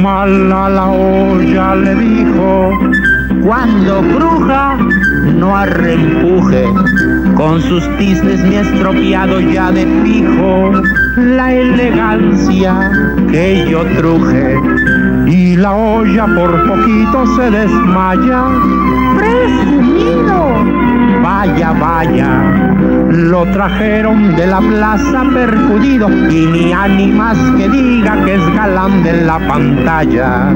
Comal 0.00 0.50
a 0.52 0.68
la 0.70 0.86
olla 0.86 1.74
le 1.74 1.94
dijo, 1.94 2.70
Cuando 3.42 4.00
cruja, 4.00 4.76
no 5.36 5.56
arrempuje. 5.56 6.64
Con 7.36 7.60
sus 7.60 7.84
tisnes 7.98 8.42
mi 8.44 8.56
estropeado 8.56 9.40
ya 9.40 9.70
de 9.70 9.86
fijo 10.02 10.72
la 11.16 11.52
elegancia 11.52 12.90
que 13.30 13.66
yo 13.70 13.84
truje. 13.96 14.56
y 15.26 15.56
la 15.56 15.72
olla 15.72 16.26
por 16.26 16.50
poquito 16.66 17.26
se 17.36 17.50
desmaya. 17.50 18.44
¡Presumido! 19.18 20.40
Vaya, 21.22 21.72
vaya. 21.72 22.79
Lo 23.10 23.44
trajeron 23.46 24.36
de 24.36 24.46
la 24.46 24.60
plaza 24.60 25.24
percudido 25.34 26.08
Y 26.08 26.46
ni 26.46 26.72
ánimas 26.72 27.36
que 27.56 27.68
diga 27.68 28.24
que 28.24 28.34
es 28.34 28.54
galán 28.54 29.02
de 29.02 29.24
la 29.24 29.38
pantalla. 29.48 30.54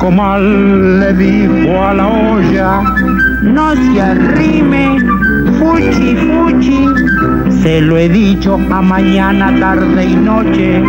Comal 0.00 0.98
le 0.98 1.12
dijo 1.12 1.84
a 1.84 1.92
la 1.94 2.06
olla, 2.06 2.82
No 3.42 3.74
se 3.76 4.00
arrime, 4.00 4.98
fuchi, 5.58 6.16
fuchi. 6.16 6.86
Se 7.62 7.82
lo 7.82 7.98
he 7.98 8.08
dicho 8.08 8.58
a 8.70 8.80
mañana, 8.80 9.54
tarde 9.60 10.04
y 10.04 10.16
noche. 10.16 10.82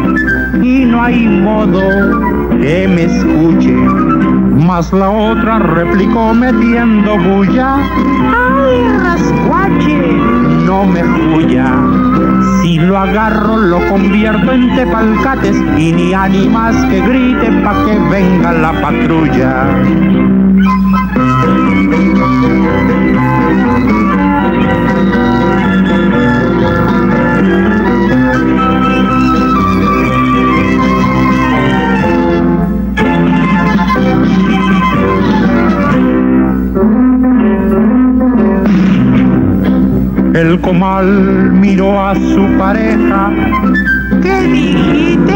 Y 0.62 0.86
no 0.86 1.04
hay 1.04 1.28
modo 1.28 1.82
que 2.62 2.88
me 2.88 3.04
escuche. 3.04 3.76
mas 4.68 4.94
la 4.94 5.10
otra 5.10 5.60
replicó 5.60 6.34
metiendo 6.34 7.18
bulla. 7.18 7.78
¡Ay, 7.78 8.78
rascuache! 9.04 10.41
No 10.66 10.86
me 10.86 11.02
juya. 11.04 11.66
Si 12.62 12.78
lo 12.78 12.98
agarro, 12.98 13.58
lo 13.58 13.80
convierto 13.88 14.52
en 14.52 14.76
tepalcates 14.76 15.56
y 15.78 15.92
ni 15.92 16.14
ánimas 16.14 16.76
que 16.86 17.02
grite 17.02 17.52
pa' 17.64 17.86
que 17.86 17.98
venga 18.10 18.52
la 18.52 18.72
patrulla. 18.82 20.51
Miró 41.00 42.06
a 42.06 42.14
su 42.16 42.58
pareja, 42.60 43.32
¿Qué 44.22 44.42
dijiste? 44.42 45.34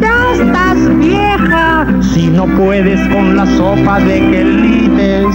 Ya 0.00 0.32
estás 0.32 0.98
vieja. 0.98 1.86
Si 2.00 2.28
no 2.28 2.46
puedes 2.46 2.98
con 3.08 3.36
la 3.36 3.44
sopa 3.44 4.00
de 4.00 4.18
quelites, 4.30 5.26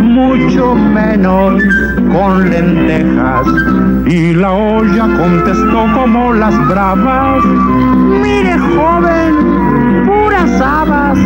mucho 0.00 0.74
menos 0.74 1.62
con 2.12 2.48
lentejas. 2.48 3.46
y 4.06 4.32
la 4.32 4.52
olla 4.52 5.06
contestó 5.18 5.86
como 5.94 6.32
las 6.32 6.56
bravas. 6.68 7.44
Mire, 7.44 8.56
joven, 8.74 10.06
puras 10.06 10.60
habas. 10.62 11.18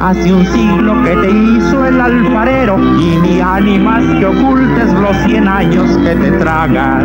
Hace 0.00 0.32
un 0.32 0.46
siglo 0.46 1.02
que 1.02 1.14
te 1.14 1.30
hizo 1.30 1.84
el 1.84 2.00
alfarero 2.00 2.78
y 2.98 3.18
ni 3.18 3.38
ánimas 3.42 4.02
que 4.18 4.24
ocultes 4.24 4.94
los 4.94 5.14
cien 5.26 5.46
años 5.46 5.94
que 5.98 6.14
te 6.16 6.30
tragas. 6.38 7.04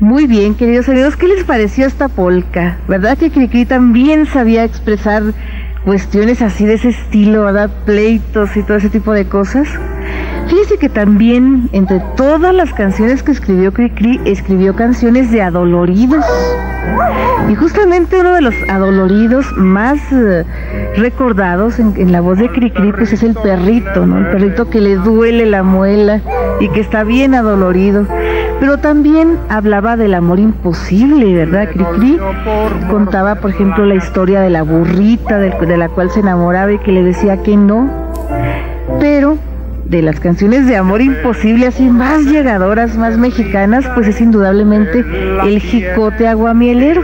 Muy 0.00 0.26
bien, 0.26 0.54
queridos 0.54 0.88
amigos, 0.90 1.16
¿qué 1.16 1.28
les 1.28 1.44
pareció 1.44 1.86
esta 1.86 2.08
polca? 2.08 2.76
¿Verdad 2.88 3.16
que 3.16 3.30
Cricri 3.30 3.64
también 3.64 4.26
sabía 4.26 4.64
expresar 4.64 5.22
cuestiones 5.86 6.42
así 6.42 6.66
de 6.66 6.74
ese 6.74 6.88
estilo, 6.88 7.44
¿verdad? 7.44 7.70
Pleitos 7.84 8.56
y 8.56 8.64
todo 8.64 8.76
ese 8.76 8.90
tipo 8.90 9.12
de 9.12 9.28
cosas. 9.28 9.68
Fíjese 10.48 10.78
que 10.78 10.88
también 10.88 11.68
entre 11.72 12.00
todas 12.16 12.54
las 12.54 12.72
canciones 12.72 13.22
que 13.22 13.32
escribió 13.32 13.72
Cricri, 13.72 14.20
escribió 14.24 14.76
canciones 14.76 15.30
de 15.32 15.42
adoloridos. 15.42 16.24
Y 17.50 17.54
justamente 17.56 18.20
uno 18.20 18.32
de 18.32 18.42
los 18.42 18.54
adoloridos 18.68 19.46
más 19.56 19.98
eh, 20.12 20.44
recordados 20.96 21.80
en, 21.80 22.12
la 22.12 22.20
voz 22.20 22.38
de 22.38 22.48
Cricri, 22.48 22.92
pues 22.92 23.12
es 23.12 23.24
el 23.24 23.34
perrito, 23.34 24.06
¿no? 24.06 24.18
El 24.18 24.26
perrito 24.26 24.70
que 24.70 24.80
le 24.80 24.94
duele 24.96 25.46
la 25.46 25.64
muela 25.64 26.20
y 26.60 26.68
que 26.68 26.80
está 26.80 27.02
bien 27.02 27.34
adolorido. 27.34 28.06
Pero 28.60 28.78
también 28.78 29.38
hablaba 29.48 29.96
del 29.96 30.14
amor 30.14 30.38
imposible, 30.38 31.34
¿verdad? 31.34 31.68
Cricri 31.70 32.18
contaba, 32.88 33.36
por 33.36 33.50
ejemplo, 33.50 33.84
la 33.84 33.96
historia 33.96 34.40
de 34.40 34.50
la 34.50 34.62
burrita 34.62 35.38
de 35.38 35.76
la 35.76 35.88
cual 35.88 36.10
se 36.10 36.20
enamoraba 36.20 36.72
y 36.72 36.78
que 36.78 36.92
le 36.92 37.02
decía 37.02 37.42
que 37.42 37.56
no. 37.56 37.90
Pero 39.00 39.38
de 39.88 40.02
las 40.02 40.18
canciones 40.20 40.66
de 40.66 40.76
amor 40.76 41.00
imposible, 41.00 41.66
así 41.68 41.88
más 41.88 42.22
llegadoras, 42.24 42.96
más 42.96 43.16
mexicanas, 43.16 43.84
pues 43.94 44.08
es 44.08 44.20
indudablemente 44.20 45.04
el 45.44 45.60
jicote 45.60 46.26
aguamielero. 46.26 47.02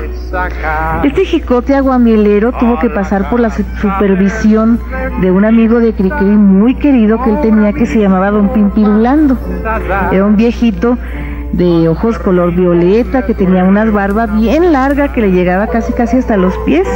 Este 1.05 1.25
jicote 1.25 1.75
aguamielero 1.77 2.53
tuvo 2.53 2.79
que 2.79 2.89
pasar 2.91 3.29
por 3.31 3.39
la 3.41 3.51
su- 3.51 3.65
supervisión 3.81 4.81
de 5.21 5.31
un 5.31 5.45
amigo 5.45 5.79
de 5.79 5.93
Cricri 5.93 6.25
muy 6.25 6.75
querido 6.75 7.23
que 7.23 7.31
él 7.31 7.41
tenía 7.43 7.73
que 7.73 7.87
se 7.87 8.01
llamaba 8.01 8.31
Don 8.31 8.49
Pimpirulando. 8.49 9.37
Era 10.11 10.25
un 10.25 10.37
viejito 10.37 10.97
de 11.53 11.87
ojos 11.89 12.19
color 12.19 12.53
violeta 12.55 13.27
que 13.27 13.35
tenía 13.35 13.63
una 13.65 13.85
barba 13.85 14.27
bien 14.27 14.73
larga 14.73 15.13
que 15.13 15.21
le 15.21 15.31
llegaba 15.33 15.67
casi 15.67 15.93
casi 15.93 16.17
hasta 16.17 16.37
los 16.39 16.57
pies. 16.65 16.89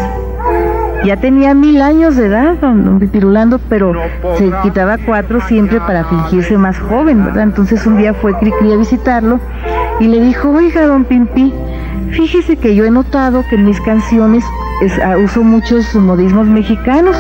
Ya 1.07 1.17
tenía 1.17 1.55
mil 1.55 1.83
años 1.83 2.17
de 2.17 2.27
edad, 2.27 2.57
don, 2.61 2.99
Pipirulando, 2.99 3.61
pero 3.69 3.93
se 4.37 4.51
quitaba 4.65 4.99
cuatro 4.99 5.41
siempre 5.43 5.79
para 5.79 6.03
fingirse 6.03 6.59
más 6.59 6.81
joven, 6.81 7.25
¿verdad? 7.25 7.45
Entonces 7.45 7.87
un 7.87 7.97
día 7.97 8.13
fue 8.13 8.37
Cricri 8.37 8.73
a 8.73 8.77
visitarlo 8.77 9.39
y 10.01 10.09
le 10.09 10.21
dijo, 10.21 10.51
oiga, 10.51 10.85
don 10.85 11.05
Pimpi, 11.05 11.55
fíjese 12.11 12.57
que 12.57 12.75
yo 12.75 12.85
he 12.85 12.91
notado 12.91 13.45
que 13.49 13.55
en 13.55 13.67
mis 13.67 13.81
canciones 13.83 14.45
ah, 15.05 15.17
uso 15.17 15.45
muchos 15.45 15.95
modismos 15.95 16.49
mexicanos. 16.49 17.17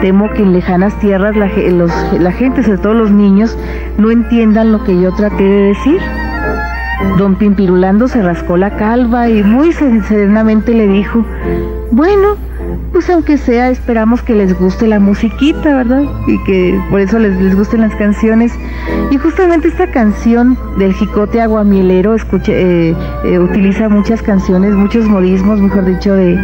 Temo 0.00 0.30
que 0.32 0.42
en 0.42 0.54
lejanas 0.54 0.98
tierras 0.98 1.36
la, 1.36 1.50
la 2.18 2.32
gente, 2.32 2.62
sobre 2.62 2.78
todo 2.78 2.94
los 2.94 3.10
niños, 3.10 3.58
no 3.98 4.10
entiendan 4.10 4.72
lo 4.72 4.84
que 4.84 4.98
yo 4.98 5.12
traté 5.12 5.44
de 5.44 5.62
decir. 5.64 6.00
Don 7.18 7.34
Pimpirulando 7.34 8.08
se 8.08 8.22
rascó 8.22 8.56
la 8.56 8.70
calva 8.70 9.28
y 9.28 9.42
muy 9.42 9.72
serenamente 9.74 10.72
le 10.72 10.88
dijo, 10.88 11.26
bueno, 11.90 12.36
pues 12.92 13.08
aunque 13.08 13.38
sea, 13.38 13.70
esperamos 13.70 14.22
que 14.22 14.34
les 14.34 14.58
guste 14.58 14.86
la 14.86 15.00
musiquita, 15.00 15.74
¿verdad? 15.74 16.04
Y 16.26 16.38
que 16.44 16.78
por 16.90 17.00
eso 17.00 17.18
les, 17.18 17.56
gusten 17.56 17.80
las 17.80 17.94
canciones. 17.96 18.52
Y 19.10 19.16
justamente 19.16 19.68
esta 19.68 19.90
canción 19.90 20.58
del 20.78 20.92
Jicote 20.92 21.40
Aguamielero 21.40 22.14
escuche, 22.14 22.52
eh, 22.52 22.94
eh, 23.24 23.38
utiliza 23.38 23.88
muchas 23.88 24.22
canciones, 24.22 24.74
muchos 24.74 25.06
modismos, 25.06 25.60
mejor 25.60 25.86
dicho, 25.86 26.14
de, 26.14 26.36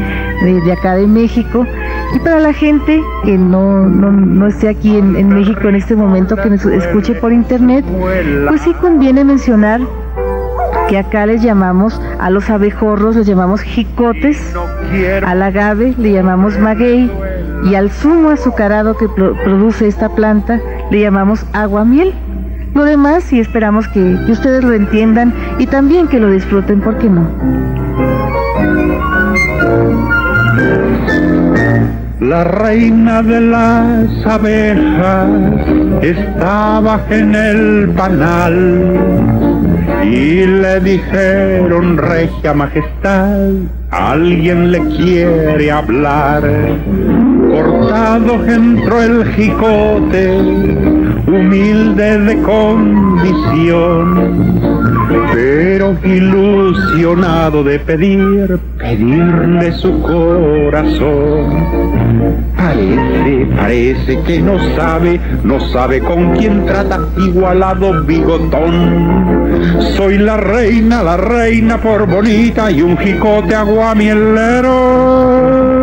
de, 0.42 0.72
acá 0.72 0.94
de 0.94 1.06
México. 1.06 1.66
Y 2.14 2.18
para 2.20 2.40
la 2.40 2.54
gente 2.54 3.02
que 3.24 3.36
no, 3.36 3.86
no, 3.86 4.10
no 4.10 4.46
esté 4.46 4.68
aquí 4.70 4.96
en, 4.96 5.16
en 5.16 5.28
México 5.28 5.68
en 5.68 5.74
este 5.74 5.94
momento, 5.94 6.34
que 6.36 6.48
nos 6.48 6.64
escuche 6.64 7.14
por 7.14 7.32
internet, 7.32 7.84
pues 8.48 8.62
sí 8.62 8.72
conviene 8.80 9.22
mencionar 9.22 9.82
que 10.88 10.98
acá 10.98 11.26
les 11.26 11.42
llamamos 11.42 12.00
a 12.18 12.30
los 12.30 12.48
abejorros, 12.50 13.14
les 13.14 13.26
llamamos 13.26 13.60
jicotes, 13.60 14.54
al 15.24 15.42
agave 15.42 15.94
le 15.98 16.12
llamamos 16.12 16.58
maguey 16.58 17.10
y 17.64 17.74
al 17.74 17.90
zumo 17.90 18.30
azucarado 18.30 18.96
que 18.96 19.08
produce 19.08 19.86
esta 19.86 20.08
planta 20.08 20.60
le 20.90 21.00
llamamos 21.00 21.44
aguamiel. 21.52 22.14
Lo 22.74 22.84
demás 22.84 23.24
sí 23.24 23.38
esperamos 23.38 23.86
que, 23.88 24.18
que 24.26 24.32
ustedes 24.32 24.64
lo 24.64 24.72
entiendan 24.72 25.32
y 25.58 25.66
también 25.66 26.08
que 26.08 26.20
lo 26.20 26.30
disfruten, 26.30 26.80
¿por 26.80 26.96
qué 26.98 27.08
no? 27.08 27.28
La 32.20 32.44
reina 32.44 33.22
de 33.22 33.40
las 33.40 34.26
abejas 34.26 35.28
estaba 36.02 37.00
en 37.10 37.34
el 37.34 37.90
panal 37.96 39.37
y 40.04 40.46
le 40.46 40.80
dijeron, 40.80 41.96
regia 41.96 42.54
majestad, 42.54 43.50
alguien 43.90 44.70
le 44.72 44.78
quiere 44.96 45.70
hablar. 45.70 46.42
Cortado 47.58 48.46
entró 48.46 49.02
el 49.02 49.24
jicote, 49.32 50.38
humilde 51.26 52.18
de 52.18 52.40
condición, 52.42 54.60
pero 55.32 55.96
ilusionado 56.04 57.64
de 57.64 57.80
pedir, 57.80 58.60
pedirle 58.78 59.72
su 59.72 60.00
corazón. 60.02 61.66
Parece, 62.56 63.48
parece 63.56 64.20
que 64.20 64.40
no 64.40 64.56
sabe, 64.76 65.20
no 65.42 65.58
sabe 65.58 65.98
con 65.98 66.36
quién 66.36 66.64
trata, 66.64 67.00
igualado 67.16 68.04
bigotón. 68.04 69.80
Soy 69.96 70.18
la 70.18 70.36
reina, 70.36 71.02
la 71.02 71.16
reina 71.16 71.78
por 71.78 72.06
bonita 72.06 72.70
y 72.70 72.82
un 72.82 72.96
jicote 72.98 73.56
aguamielero. 73.56 75.77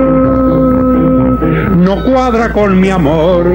No 1.86 2.04
cuadra 2.04 2.52
con 2.52 2.82
mi 2.82 2.90
amor 2.90 3.46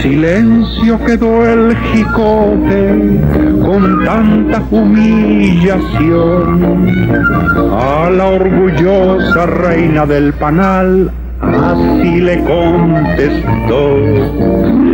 silencio 0.00 0.98
quedó 1.04 1.46
el 1.46 1.76
jicote 1.76 3.20
con 3.60 4.04
tanta 4.06 4.62
humillación. 4.70 6.88
A 7.78 8.08
la 8.10 8.24
orgullosa 8.24 9.44
reina 9.44 10.06
del 10.06 10.32
panal 10.32 11.12
así 11.42 12.22
le 12.22 12.42
contestó. 12.44 13.98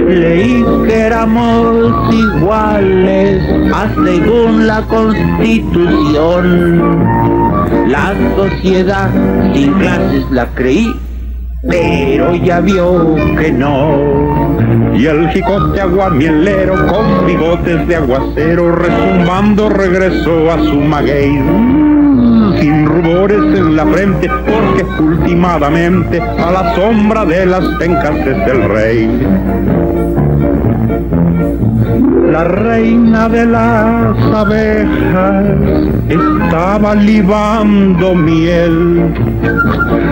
Leí 0.09 0.65
que 0.85 0.99
éramos 0.99 2.13
iguales, 2.13 3.41
a 3.73 3.89
según 4.05 4.67
la 4.67 4.83
constitución. 4.83 7.44
La 7.87 8.15
sociedad 8.37 9.11
sin 9.53 9.73
clases 9.75 10.25
la 10.31 10.47
creí 10.55 10.95
pero 11.69 12.35
ya 12.37 12.61
vio 12.61 13.15
que 13.39 13.51
no. 13.51 14.95
Y 14.95 15.07
el 15.07 15.29
jicote 15.31 15.81
aguamielero 15.81 16.87
con 16.87 17.27
bigotes 17.27 17.87
de 17.89 17.97
aguacero 17.97 18.73
resumbando 18.73 19.69
regresó 19.69 20.53
a 20.53 20.59
su 20.59 20.81
maguey. 20.81 21.33
Sin 22.61 22.87
rubores 22.87 23.39
en 23.39 23.77
la 23.77 23.87
frente, 23.87 24.29
porque 24.29 24.85
últimamente 25.03 26.21
a 26.21 26.51
la 26.53 26.75
sombra 26.75 27.25
de 27.25 27.47
las 27.47 27.67
pencas 27.79 28.17
es 28.19 28.49
el 28.49 28.69
rey. 28.69 29.84
La 32.31 32.45
reina 32.45 33.29
de 33.29 33.47
las 33.47 34.17
abejas 34.35 35.57
estaba 36.09 36.95
libando 36.95 38.15
miel 38.15 39.15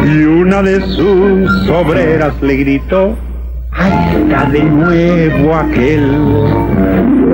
y 0.05 0.23
una 0.25 0.63
de 0.63 0.81
sus 0.81 1.69
obreras 1.69 2.35
le 2.43 2.57
gritó, 2.57 3.17
ahí 3.73 4.23
está 4.23 4.45
de 4.51 4.65
nuevo 4.65 5.55
aquel, 5.55 6.19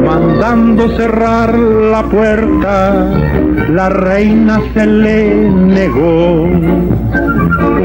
mandando 0.04 0.88
cerrar 0.96 1.54
la 1.54 2.02
puerta, 2.04 3.06
la 3.68 3.88
reina 3.88 4.60
se 4.74 4.86
le 4.86 5.50
negó, 5.50 6.48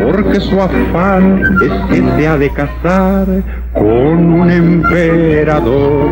porque 0.06 0.40
su 0.40 0.62
afán 0.62 1.42
es 1.64 1.72
que 1.90 2.04
se 2.16 2.28
ha 2.28 2.38
de 2.38 2.50
casar 2.52 3.28
con 3.74 4.34
un 4.34 4.52
emperador. 4.52 6.10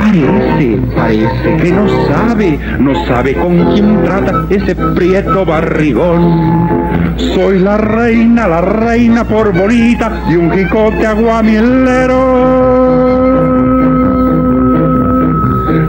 Parece, 0.00 0.80
parece 0.96 1.56
que 1.62 1.72
no 1.72 1.86
sabe, 2.08 2.58
no 2.78 3.06
sabe 3.06 3.34
con 3.34 3.74
quién 3.74 4.02
trata 4.02 4.46
ese 4.48 4.74
prieto 4.74 5.44
barrigón. 5.44 6.68
Soy 7.34 7.58
la 7.58 7.76
reina, 7.76 8.48
la 8.48 8.62
reina 8.62 9.24
por 9.24 9.52
bonita 9.52 10.22
y 10.30 10.36
un 10.36 10.50
jicote 10.52 11.06
aguamielero. 11.06 12.16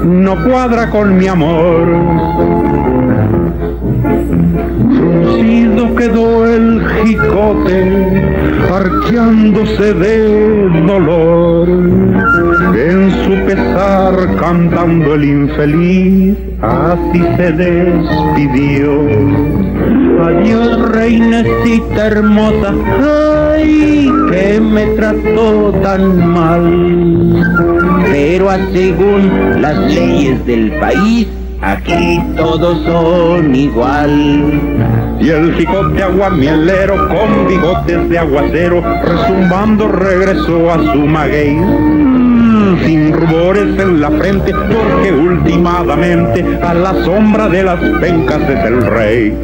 No 0.04 0.36
cuadra 0.44 0.90
con 0.90 1.18
mi 1.18 1.28
amor 1.28 2.52
Fruncido 5.02 5.96
quedó 5.96 6.46
el 6.48 6.82
jicote, 6.88 8.32
arqueándose 8.72 9.94
de 9.94 10.70
dolor. 10.86 11.68
Cantando 14.40 15.16
el 15.16 15.24
infeliz, 15.24 16.38
así 16.62 17.22
se 17.38 17.52
despidió. 17.52 18.92
Adiós, 20.24 20.92
reinecita 20.92 22.08
hermosa, 22.08 22.74
ay, 23.58 24.12
que 24.32 24.62
me 24.62 24.86
trató 24.96 25.72
tan 25.82 26.34
mal. 26.34 28.04
Pero 28.06 28.50
según 28.72 29.62
las 29.62 29.78
leyes 29.94 30.46
del 30.46 30.72
país, 30.80 31.28
Aquí 31.62 32.20
todos 32.36 32.84
son 32.86 33.54
igual. 33.56 34.60
Y 35.20 35.30
el 35.30 35.54
jicote 35.54 36.02
aguamielero 36.02 37.08
con 37.08 37.48
bigotes 37.48 38.10
de 38.10 38.18
aguacero, 38.18 38.82
resumbando 39.04 39.88
regresó 39.88 40.72
a 40.72 40.92
su 40.92 41.06
maguey. 41.06 41.60
Sin 42.86 43.14
rubores 43.14 43.80
en 43.80 44.02
la 44.02 44.12
frente, 44.12 44.52
porque 44.54 45.12
últimamente 45.12 46.44
a 46.62 46.74
la 46.74 46.94
sombra 47.06 47.48
de 47.48 47.64
las 47.64 47.80
pencas 48.00 48.42
es 48.42 48.66
el 48.66 48.82
rey. 48.82 49.38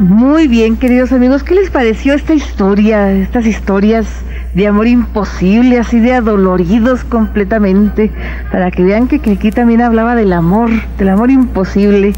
Muy 0.00 0.48
bien, 0.48 0.76
queridos 0.76 1.12
amigos, 1.12 1.42
¿qué 1.42 1.54
les 1.54 1.70
pareció 1.70 2.14
esta 2.14 2.34
historia, 2.34 3.12
estas 3.12 3.46
historias 3.46 4.06
de 4.54 4.66
amor 4.66 4.86
imposible, 4.86 5.78
así 5.78 6.00
de 6.00 6.14
adoloridos 6.14 7.04
completamente, 7.04 8.10
para 8.50 8.70
que 8.70 8.82
vean 8.82 9.08
que 9.08 9.18
Kiki 9.18 9.50
también 9.50 9.82
hablaba 9.82 10.14
del 10.14 10.32
amor, 10.32 10.70
del 10.98 11.10
amor 11.10 11.30
imposible, 11.30 12.14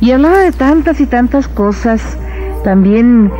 y 0.00 0.12
hablaba 0.12 0.38
de 0.38 0.52
tantas 0.52 1.00
y 1.00 1.06
tantas 1.06 1.48
cosas, 1.48 2.16
también 2.64 3.30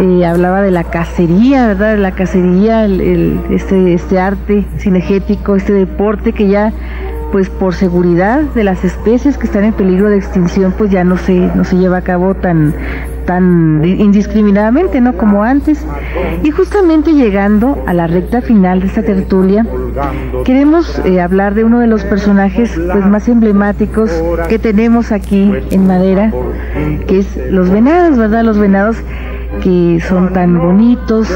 eh, 0.00 0.26
hablaba 0.26 0.62
de 0.62 0.70
la 0.70 0.84
cacería, 0.84 1.66
¿verdad? 1.66 1.92
De 1.92 1.98
la 1.98 2.12
cacería, 2.12 2.84
el, 2.84 3.40
este, 3.50 3.94
este 3.94 4.18
arte 4.18 4.64
cinegético, 4.78 5.56
este 5.56 5.72
deporte 5.72 6.32
que 6.32 6.48
ya 6.48 6.72
pues 7.34 7.50
por 7.50 7.74
seguridad 7.74 8.42
de 8.42 8.62
las 8.62 8.84
especies 8.84 9.36
que 9.36 9.46
están 9.46 9.64
en 9.64 9.72
peligro 9.72 10.08
de 10.08 10.16
extinción, 10.16 10.72
pues 10.78 10.92
ya 10.92 11.02
no 11.02 11.16
se, 11.16 11.32
no 11.32 11.64
se 11.64 11.76
lleva 11.76 11.96
a 11.96 12.02
cabo 12.02 12.34
tan, 12.34 12.72
tan 13.26 13.84
indiscriminadamente, 13.84 15.00
¿no? 15.00 15.14
Como 15.16 15.42
antes. 15.42 15.84
Y 16.44 16.52
justamente 16.52 17.12
llegando 17.12 17.82
a 17.88 17.92
la 17.92 18.06
recta 18.06 18.40
final 18.40 18.80
de 18.80 18.86
esta 18.86 19.02
tertulia, 19.02 19.66
queremos 20.44 21.00
eh, 21.04 21.20
hablar 21.20 21.54
de 21.54 21.64
uno 21.64 21.80
de 21.80 21.88
los 21.88 22.04
personajes 22.04 22.70
pues, 22.92 23.04
más 23.04 23.26
emblemáticos 23.26 24.10
que 24.48 24.60
tenemos 24.60 25.10
aquí 25.10 25.52
en 25.72 25.88
Madera, 25.88 26.32
que 27.08 27.18
es 27.18 27.36
los 27.50 27.68
venados, 27.68 28.16
¿verdad? 28.16 28.44
Los 28.44 28.58
venados 28.58 28.96
que 29.62 30.00
son 30.08 30.32
tan 30.32 30.58
bonitos, 30.58 31.28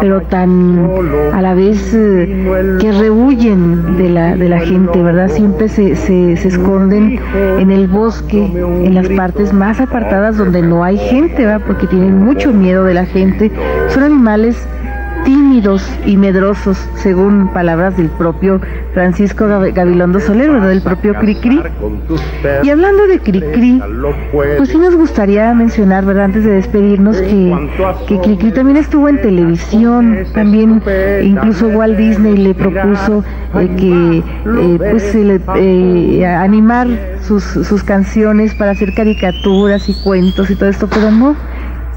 pero 0.00 0.20
tan 0.22 0.90
a 1.32 1.42
la 1.42 1.54
vez 1.54 1.94
eh, 1.94 2.78
que 2.80 2.92
rehuyen 2.92 3.96
de 3.96 4.08
la, 4.08 4.36
de 4.36 4.48
la 4.48 4.60
gente, 4.60 5.02
¿verdad? 5.02 5.28
Siempre 5.28 5.68
se, 5.68 5.96
se, 5.96 6.36
se, 6.36 6.48
esconden 6.48 7.20
en 7.58 7.70
el 7.70 7.86
bosque, 7.86 8.44
en 8.44 8.94
las 8.94 9.08
partes 9.08 9.52
más 9.52 9.80
apartadas 9.80 10.36
donde 10.36 10.62
no 10.62 10.84
hay 10.84 10.98
gente, 10.98 11.46
¿verdad? 11.46 11.62
Porque 11.66 11.86
tienen 11.86 12.18
mucho 12.18 12.52
miedo 12.52 12.84
de 12.84 12.94
la 12.94 13.06
gente. 13.06 13.50
Son 13.88 14.02
animales 14.02 14.66
tímidos 15.24 15.88
y 16.06 16.16
medrosos, 16.16 16.78
según 16.96 17.48
palabras 17.52 17.96
del 17.96 18.08
propio 18.08 18.60
Francisco 18.94 19.46
Gabilondo 19.46 20.20
Soler, 20.20 20.50
¿verdad? 20.50 20.68
Del 20.68 20.82
propio 20.82 21.14
Cricri. 21.14 21.62
Y 22.62 22.70
hablando 22.70 23.06
de 23.06 23.18
Cricri, 23.18 23.82
pues 24.56 24.68
sí 24.68 24.78
nos 24.78 24.96
gustaría 24.96 25.52
mencionar, 25.54 26.04
¿verdad? 26.04 26.24
Antes 26.24 26.44
de 26.44 26.52
despedirnos, 26.52 27.20
que, 27.20 27.68
que 28.08 28.18
Cricri 28.20 28.52
también 28.52 28.76
estuvo 28.76 29.08
en 29.08 29.20
televisión, 29.20 30.18
también 30.34 30.82
incluso 31.22 31.68
Walt 31.68 31.96
Disney 31.96 32.36
le 32.36 32.54
propuso 32.54 33.24
eh, 33.54 33.68
que, 33.76 34.18
eh, 34.18 34.76
pues, 34.78 35.14
eh, 35.14 36.26
animar 36.26 36.88
sus, 37.22 37.42
sus 37.44 37.82
canciones 37.82 38.54
para 38.54 38.72
hacer 38.72 38.94
caricaturas 38.94 39.88
y 39.88 39.94
cuentos 39.94 40.50
y 40.50 40.56
todo 40.56 40.68
esto, 40.68 40.88
pero 40.88 41.10
no 41.10 41.36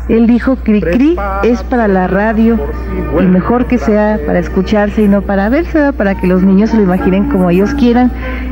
él 0.09 0.27
dijo, 0.27 0.57
Cricri 0.57 1.15
es 1.43 1.63
para 1.63 1.87
la 1.87 2.07
radio 2.07 2.59
y 3.19 3.23
mejor 3.25 3.67
que 3.67 3.77
sea 3.77 4.19
para 4.25 4.39
escucharse 4.39 5.03
y 5.03 5.07
no 5.07 5.21
para 5.21 5.49
verse, 5.49 5.93
para 5.93 6.15
que 6.15 6.27
los 6.27 6.43
niños 6.43 6.71
se 6.71 6.77
lo 6.77 6.83
imaginen 6.83 7.29
como 7.29 7.49
ellos 7.49 7.73
quieran. 7.75 8.11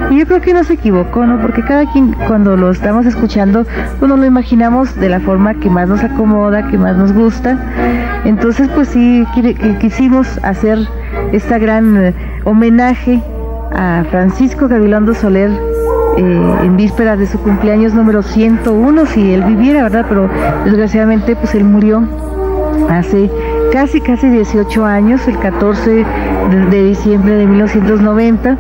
Y 0.10 0.20
yo 0.20 0.26
creo 0.26 0.42
que 0.42 0.54
no 0.54 0.64
se 0.64 0.74
equivocó, 0.74 1.26
¿no? 1.26 1.42
Porque 1.42 1.64
cada 1.64 1.92
quien 1.92 2.14
cuando 2.28 2.56
lo 2.56 2.72
estamos 2.72 3.06
escuchando, 3.06 3.66
pues 4.00 4.10
nos 4.10 4.20
lo 4.20 4.26
imaginamos 4.26 4.96
de 4.96 5.10
la 5.10 5.20
forma 5.20 5.54
que 5.56 5.70
más 5.70 5.90
nos 5.90 6.04
acomoda, 6.04 6.68
que 6.70 6.78
más 6.78 6.96
nos 6.96 7.12
gusta. 7.12 7.58
Entonces, 8.24 8.70
pues 8.74 8.90
sí, 8.90 9.26
quisimos 9.80 10.40
hacer 10.44 10.80
esta 11.34 11.58
gran 11.58 11.98
eh, 11.98 12.14
homenaje 12.46 13.22
a 13.74 14.04
Francisco 14.10 14.68
Gavilando 14.68 15.14
Soler 15.14 15.71
eh, 16.18 16.56
en 16.64 16.78
vísperas 16.78 17.18
de 17.20 17.28
su 17.28 17.40
cumpleaños 17.40 17.94
número 17.94 18.22
101, 18.22 19.06
si 19.06 19.34
él 19.34 19.44
viviera, 19.44 19.84
¿verdad? 19.84 20.06
Pero 20.08 20.30
desgraciadamente 20.66 21.36
pues 21.36 21.56
él 21.56 21.64
murió 21.64 22.04
hace 22.90 23.30
casi, 23.72 24.02
casi 24.02 24.30
18 24.30 24.86
años, 24.86 25.28
el 25.28 25.38
14 25.40 26.06
de 26.70 26.84
diciembre 26.84 27.36
de 27.36 27.46
1990 27.46 28.58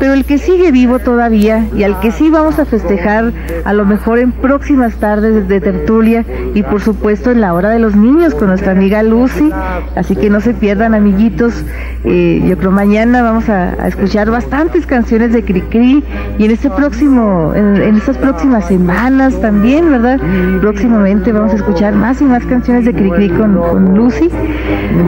pero 0.00 0.14
el 0.14 0.24
que 0.24 0.38
sigue 0.38 0.72
vivo 0.72 0.98
todavía 0.98 1.66
y 1.76 1.84
al 1.84 2.00
que 2.00 2.10
sí 2.10 2.30
vamos 2.30 2.58
a 2.58 2.64
festejar 2.64 3.32
a 3.64 3.72
lo 3.74 3.84
mejor 3.84 4.18
en 4.18 4.32
próximas 4.32 4.94
tardes 4.94 5.46
de 5.46 5.60
tertulia 5.60 6.24
y 6.54 6.62
por 6.62 6.80
supuesto 6.80 7.30
en 7.30 7.42
la 7.42 7.52
hora 7.52 7.68
de 7.68 7.78
los 7.78 7.94
niños 7.94 8.34
con 8.34 8.48
nuestra 8.48 8.72
amiga 8.72 9.02
Lucy, 9.02 9.50
así 9.94 10.16
que 10.16 10.30
no 10.30 10.40
se 10.40 10.54
pierdan 10.54 10.94
amiguitos, 10.94 11.64
eh, 12.04 12.42
yo 12.48 12.56
creo 12.56 12.70
mañana 12.70 13.22
vamos 13.22 13.48
a, 13.50 13.74
escuchar 13.86 14.30
bastantes 14.30 14.86
canciones 14.86 15.32
de 15.32 15.44
Cricri 15.44 16.02
y 16.38 16.44
en 16.46 16.50
este 16.50 16.70
próximo, 16.70 17.52
en, 17.54 17.76
estas 17.96 18.16
próximas 18.16 18.66
semanas 18.66 19.38
también, 19.42 19.90
¿verdad? 19.90 20.18
Próximamente 20.60 21.32
vamos 21.32 21.52
a 21.52 21.56
escuchar 21.56 21.94
más 21.94 22.22
y 22.22 22.24
más 22.24 22.46
canciones 22.46 22.86
de 22.86 22.94
Cricri 22.94 23.28
con, 23.28 23.56
con 23.56 23.94
Lucy, 23.94 24.29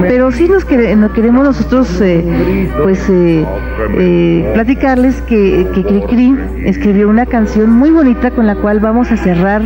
pero 0.02 0.30
sí 0.32 0.48
nos, 0.48 0.64
queremos 0.64 1.44
nosotros 1.44 2.00
eh, 2.00 2.70
pues 2.82 3.08
eh, 3.08 4.50
platicar 4.54 4.98
que, 5.22 5.66
que 5.74 5.84
Cricri 5.84 6.36
escribió 6.64 7.08
una 7.08 7.26
canción 7.26 7.70
muy 7.70 7.90
bonita 7.90 8.30
con 8.30 8.46
la 8.46 8.54
cual 8.56 8.80
vamos 8.80 9.10
a 9.10 9.16
cerrar, 9.16 9.62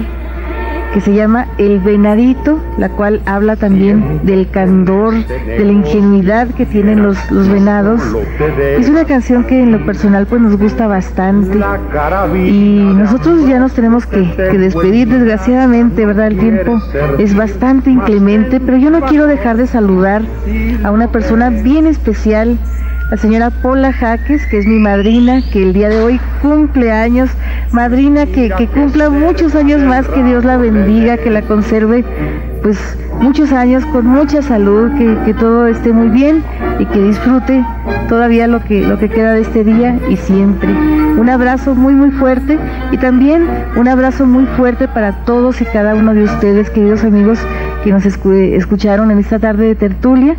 que 0.97 1.03
se 1.03 1.13
llama 1.13 1.49
El 1.59 1.81
Venadito, 1.81 2.59
la 2.79 2.89
cual 2.89 3.21
habla 3.27 3.57
también 3.57 4.21
del 4.25 4.49
candor, 4.49 5.13
de 5.27 5.63
la 5.63 5.71
ingenuidad 5.71 6.49
que 6.55 6.65
tienen 6.65 7.03
los, 7.03 7.19
los 7.31 7.51
venados. 7.51 8.01
Es 8.79 8.89
una 8.89 9.05
canción 9.05 9.45
que 9.45 9.63
en 9.63 9.73
lo 9.73 9.85
personal 9.85 10.27
pues 10.27 10.41
nos 10.41 10.57
gusta 10.57 10.87
bastante 10.87 11.59
y 12.35 12.81
nosotros 12.97 13.47
ya 13.47 13.59
nos 13.59 13.75
tenemos 13.75 14.07
que, 14.07 14.23
que 14.37 14.57
despedir 14.57 15.09
desgraciadamente, 15.09 16.07
¿verdad? 16.07 16.29
El 16.29 16.39
tiempo 16.39 16.81
es 17.19 17.37
bastante 17.37 17.91
inclemente, 17.91 18.59
pero 18.59 18.79
yo 18.79 18.89
no 18.91 19.03
quiero 19.03 19.27
dejar 19.27 19.59
de 19.59 19.67
saludar 19.67 20.23
a 20.83 20.91
una 20.93 21.09
persona 21.09 21.51
bien 21.51 21.87
especial 21.87 22.57
la 23.11 23.17
señora 23.17 23.51
Paula 23.51 23.93
Jaques, 23.93 24.45
que 24.47 24.59
es 24.59 24.67
mi 24.67 24.81
madrina, 24.81 25.41
que 25.53 25.63
el 25.63 25.73
día 25.73 25.89
de 25.89 26.01
hoy 26.01 26.21
cumple 26.43 26.91
años. 26.91 27.31
Madrina 27.71 28.27
que, 28.27 28.51
que 28.51 28.67
cumpla 28.67 29.11
muchos 29.11 29.55
años 29.55 29.81
más, 29.83 30.09
que 30.09 30.23
Dios 30.25 30.45
la 30.45 30.57
bendiga, 30.57 31.17
que 31.17 31.31
la 31.31 31.43
conserve 31.43 32.05
pues 32.63 32.99
muchos 33.21 33.53
años 33.53 33.85
con 33.87 34.07
mucha 34.07 34.43
salud, 34.43 34.91
que, 34.99 35.17
que, 35.25 35.35
todo 35.35 35.69
esté 35.69 35.93
muy 35.93 36.09
bien 36.09 36.43
y 36.81 36.87
que 36.87 37.01
disfrute 37.01 37.65
todavía 38.09 38.49
lo 38.49 38.65
que, 38.65 38.81
lo 38.81 38.99
que 38.99 39.09
queda 39.09 39.35
de 39.35 39.43
este 39.43 39.63
día 39.63 39.97
y 40.09 40.17
siempre. 40.17 40.69
Un 41.17 41.29
abrazo 41.31 41.77
muy 41.77 41.95
muy 41.95 42.11
fuerte 42.11 42.59
y 42.91 42.99
también 42.99 43.47
un 43.77 43.87
abrazo 43.87 44.27
muy 44.27 44.47
fuerte 44.57 44.89
para 44.89 45.13
todos 45.25 45.61
y 45.61 45.65
cada 45.67 45.95
uno 45.95 46.13
de 46.13 46.25
ustedes, 46.25 46.69
queridos 46.71 47.05
amigos 47.05 47.39
que 47.87 47.93
nos 47.93 48.05
escucharon 48.05 49.13
en 49.13 49.21
esta 49.21 49.39
tarde 49.39 49.69
de 49.69 49.77
tertulia. 49.77 50.35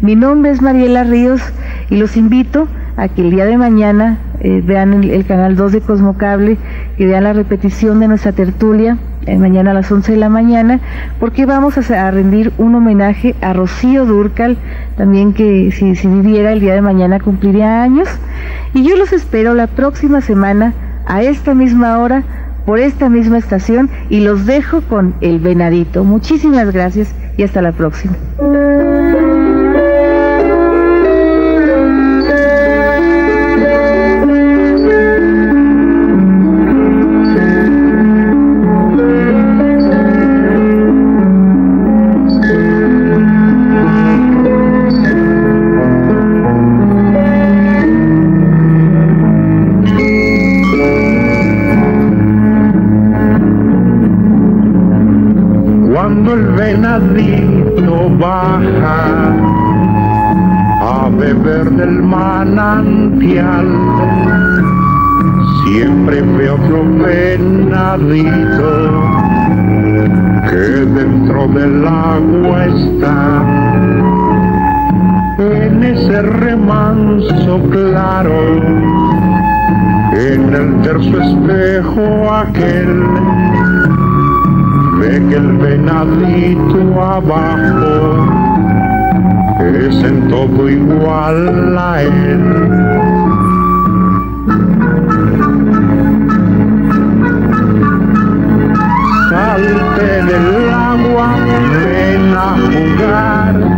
Mi 0.00 0.14
nombre 0.14 0.52
es 0.52 0.62
Mariela 0.62 1.02
Ríos 1.02 1.42
y 1.90 1.96
los 1.96 2.16
invito 2.16 2.68
a 2.96 3.08
que 3.08 3.22
el 3.22 3.32
día 3.32 3.44
de 3.44 3.58
mañana 3.58 4.18
eh, 4.38 4.62
vean 4.64 5.02
el, 5.02 5.26
canal 5.26 5.56
2 5.56 5.72
de 5.72 5.80
Cosmocable, 5.80 6.58
que 6.96 7.06
vean 7.06 7.24
la 7.24 7.32
repetición 7.32 7.98
de 7.98 8.06
nuestra 8.06 8.30
tertulia 8.30 8.98
eh, 9.26 9.36
mañana 9.36 9.72
a 9.72 9.74
las 9.74 9.90
11 9.90 10.12
de 10.12 10.18
la 10.18 10.28
mañana, 10.28 10.78
porque 11.18 11.44
vamos 11.44 11.76
a, 11.90 12.10
rendir 12.12 12.52
un 12.56 12.76
homenaje 12.76 13.34
a 13.40 13.52
Rocío 13.52 14.06
Durcal, 14.06 14.56
también 14.96 15.32
que 15.32 15.72
si, 15.72 15.96
si 15.96 16.06
viviera 16.06 16.52
el 16.52 16.60
día 16.60 16.74
de 16.74 16.82
mañana 16.82 17.18
cumpliría 17.18 17.82
años. 17.82 18.08
Y 18.74 18.84
yo 18.84 18.96
los 18.96 19.12
espero 19.12 19.54
la 19.54 19.66
próxima 19.66 20.20
semana 20.20 20.72
a 21.06 21.22
esta 21.22 21.52
misma 21.52 21.98
hora 21.98 22.22
por 22.64 22.78
esta 22.78 23.08
misma 23.08 23.38
estación 23.38 23.90
y 24.08 24.20
los 24.20 24.46
dejo 24.46 24.82
con 24.82 25.14
El 25.20 25.40
Venadito. 25.40 26.04
Muchísimas 26.04 26.72
gracias 26.72 27.14
y 27.36 27.42
hasta 27.42 27.62
la 27.62 27.72
próxima. 27.72 28.14
En 75.38 75.82
ese 75.82 76.22
remanso 76.22 77.60
claro, 77.70 78.32
en 80.12 80.54
el 80.54 80.82
terzo 80.82 81.20
espejo 81.20 82.32
aquel, 82.32 83.04
ve 85.00 85.22
que 85.28 85.34
el 85.34 85.56
venadito 85.58 87.02
abajo 87.02 88.26
es 89.60 90.02
en 90.04 90.28
todo 90.28 90.68
igual 90.68 91.78
a 91.78 92.02
él. 92.02 92.91
Salte 99.32 100.08
del 100.28 100.70
agua, 100.70 101.28
ven 101.72 102.34
a 102.36 102.50
jugar 102.72 103.72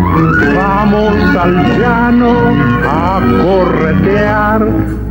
Vamos 0.57 1.36
al 1.36 1.55
llano 1.78 2.32
a 2.88 3.20
corretear. 3.42 4.61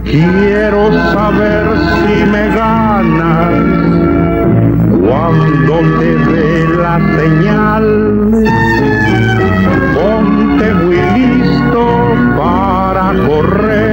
Quiero 0.03 0.91
saber 1.11 1.65
si 1.91 2.25
me 2.25 2.47
ganas 2.55 3.53
cuando 5.07 5.73
te 5.99 6.11
dé 6.31 6.67
la 6.83 6.95
señal. 7.17 7.85
Ponte 9.95 10.73
muy 10.73 10.99
listo 11.17 11.83
para 12.37 13.05
correr. 13.27 13.92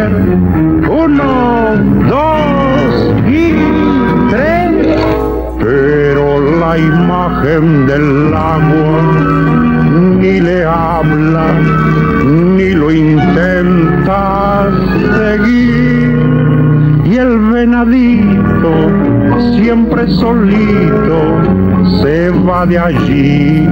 Imagen 7.40 7.86
del 7.86 8.34
agua 8.34 9.02
ni 10.18 10.40
le 10.40 10.64
habla, 10.64 11.46
ni 12.24 12.72
lo 12.72 12.92
intenta 12.92 14.68
seguir. 15.16 16.18
Y 17.04 17.16
el 17.16 17.38
venadito, 17.38 18.72
siempre 19.56 20.06
solito, 20.08 21.20
se 22.02 22.30
va 22.30 22.66
de 22.66 22.78
allí. 22.78 23.68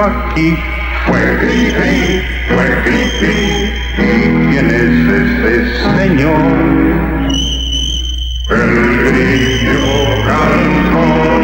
Aquí? 0.00 0.56
Fue 1.06 1.20
¿Y 3.98 4.00
quién 4.50 4.66
es 4.70 4.92
ese 5.12 5.54
señor? 5.98 6.40
El 8.48 8.70
grillo 9.04 9.84
cantor. 10.26 11.42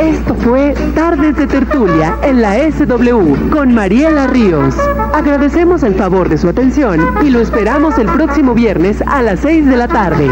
Esto 0.00 0.34
fue 0.34 0.74
Tardes 0.96 1.36
de 1.36 1.46
Tertulia 1.46 2.16
en 2.22 2.42
la 2.42 2.56
SW 2.72 3.50
con 3.50 3.72
Mariela 3.72 4.26
Ríos. 4.26 4.74
Agradecemos 5.12 5.84
el 5.84 5.94
favor 5.94 6.28
de 6.28 6.38
su 6.38 6.48
atención 6.48 7.00
y 7.22 7.30
lo 7.30 7.40
esperamos 7.40 7.96
el 7.98 8.08
próximo 8.08 8.54
viernes 8.54 9.00
a 9.06 9.22
las 9.22 9.40
6 9.40 9.66
de 9.66 9.76
la 9.76 9.86
tarde. 9.86 10.28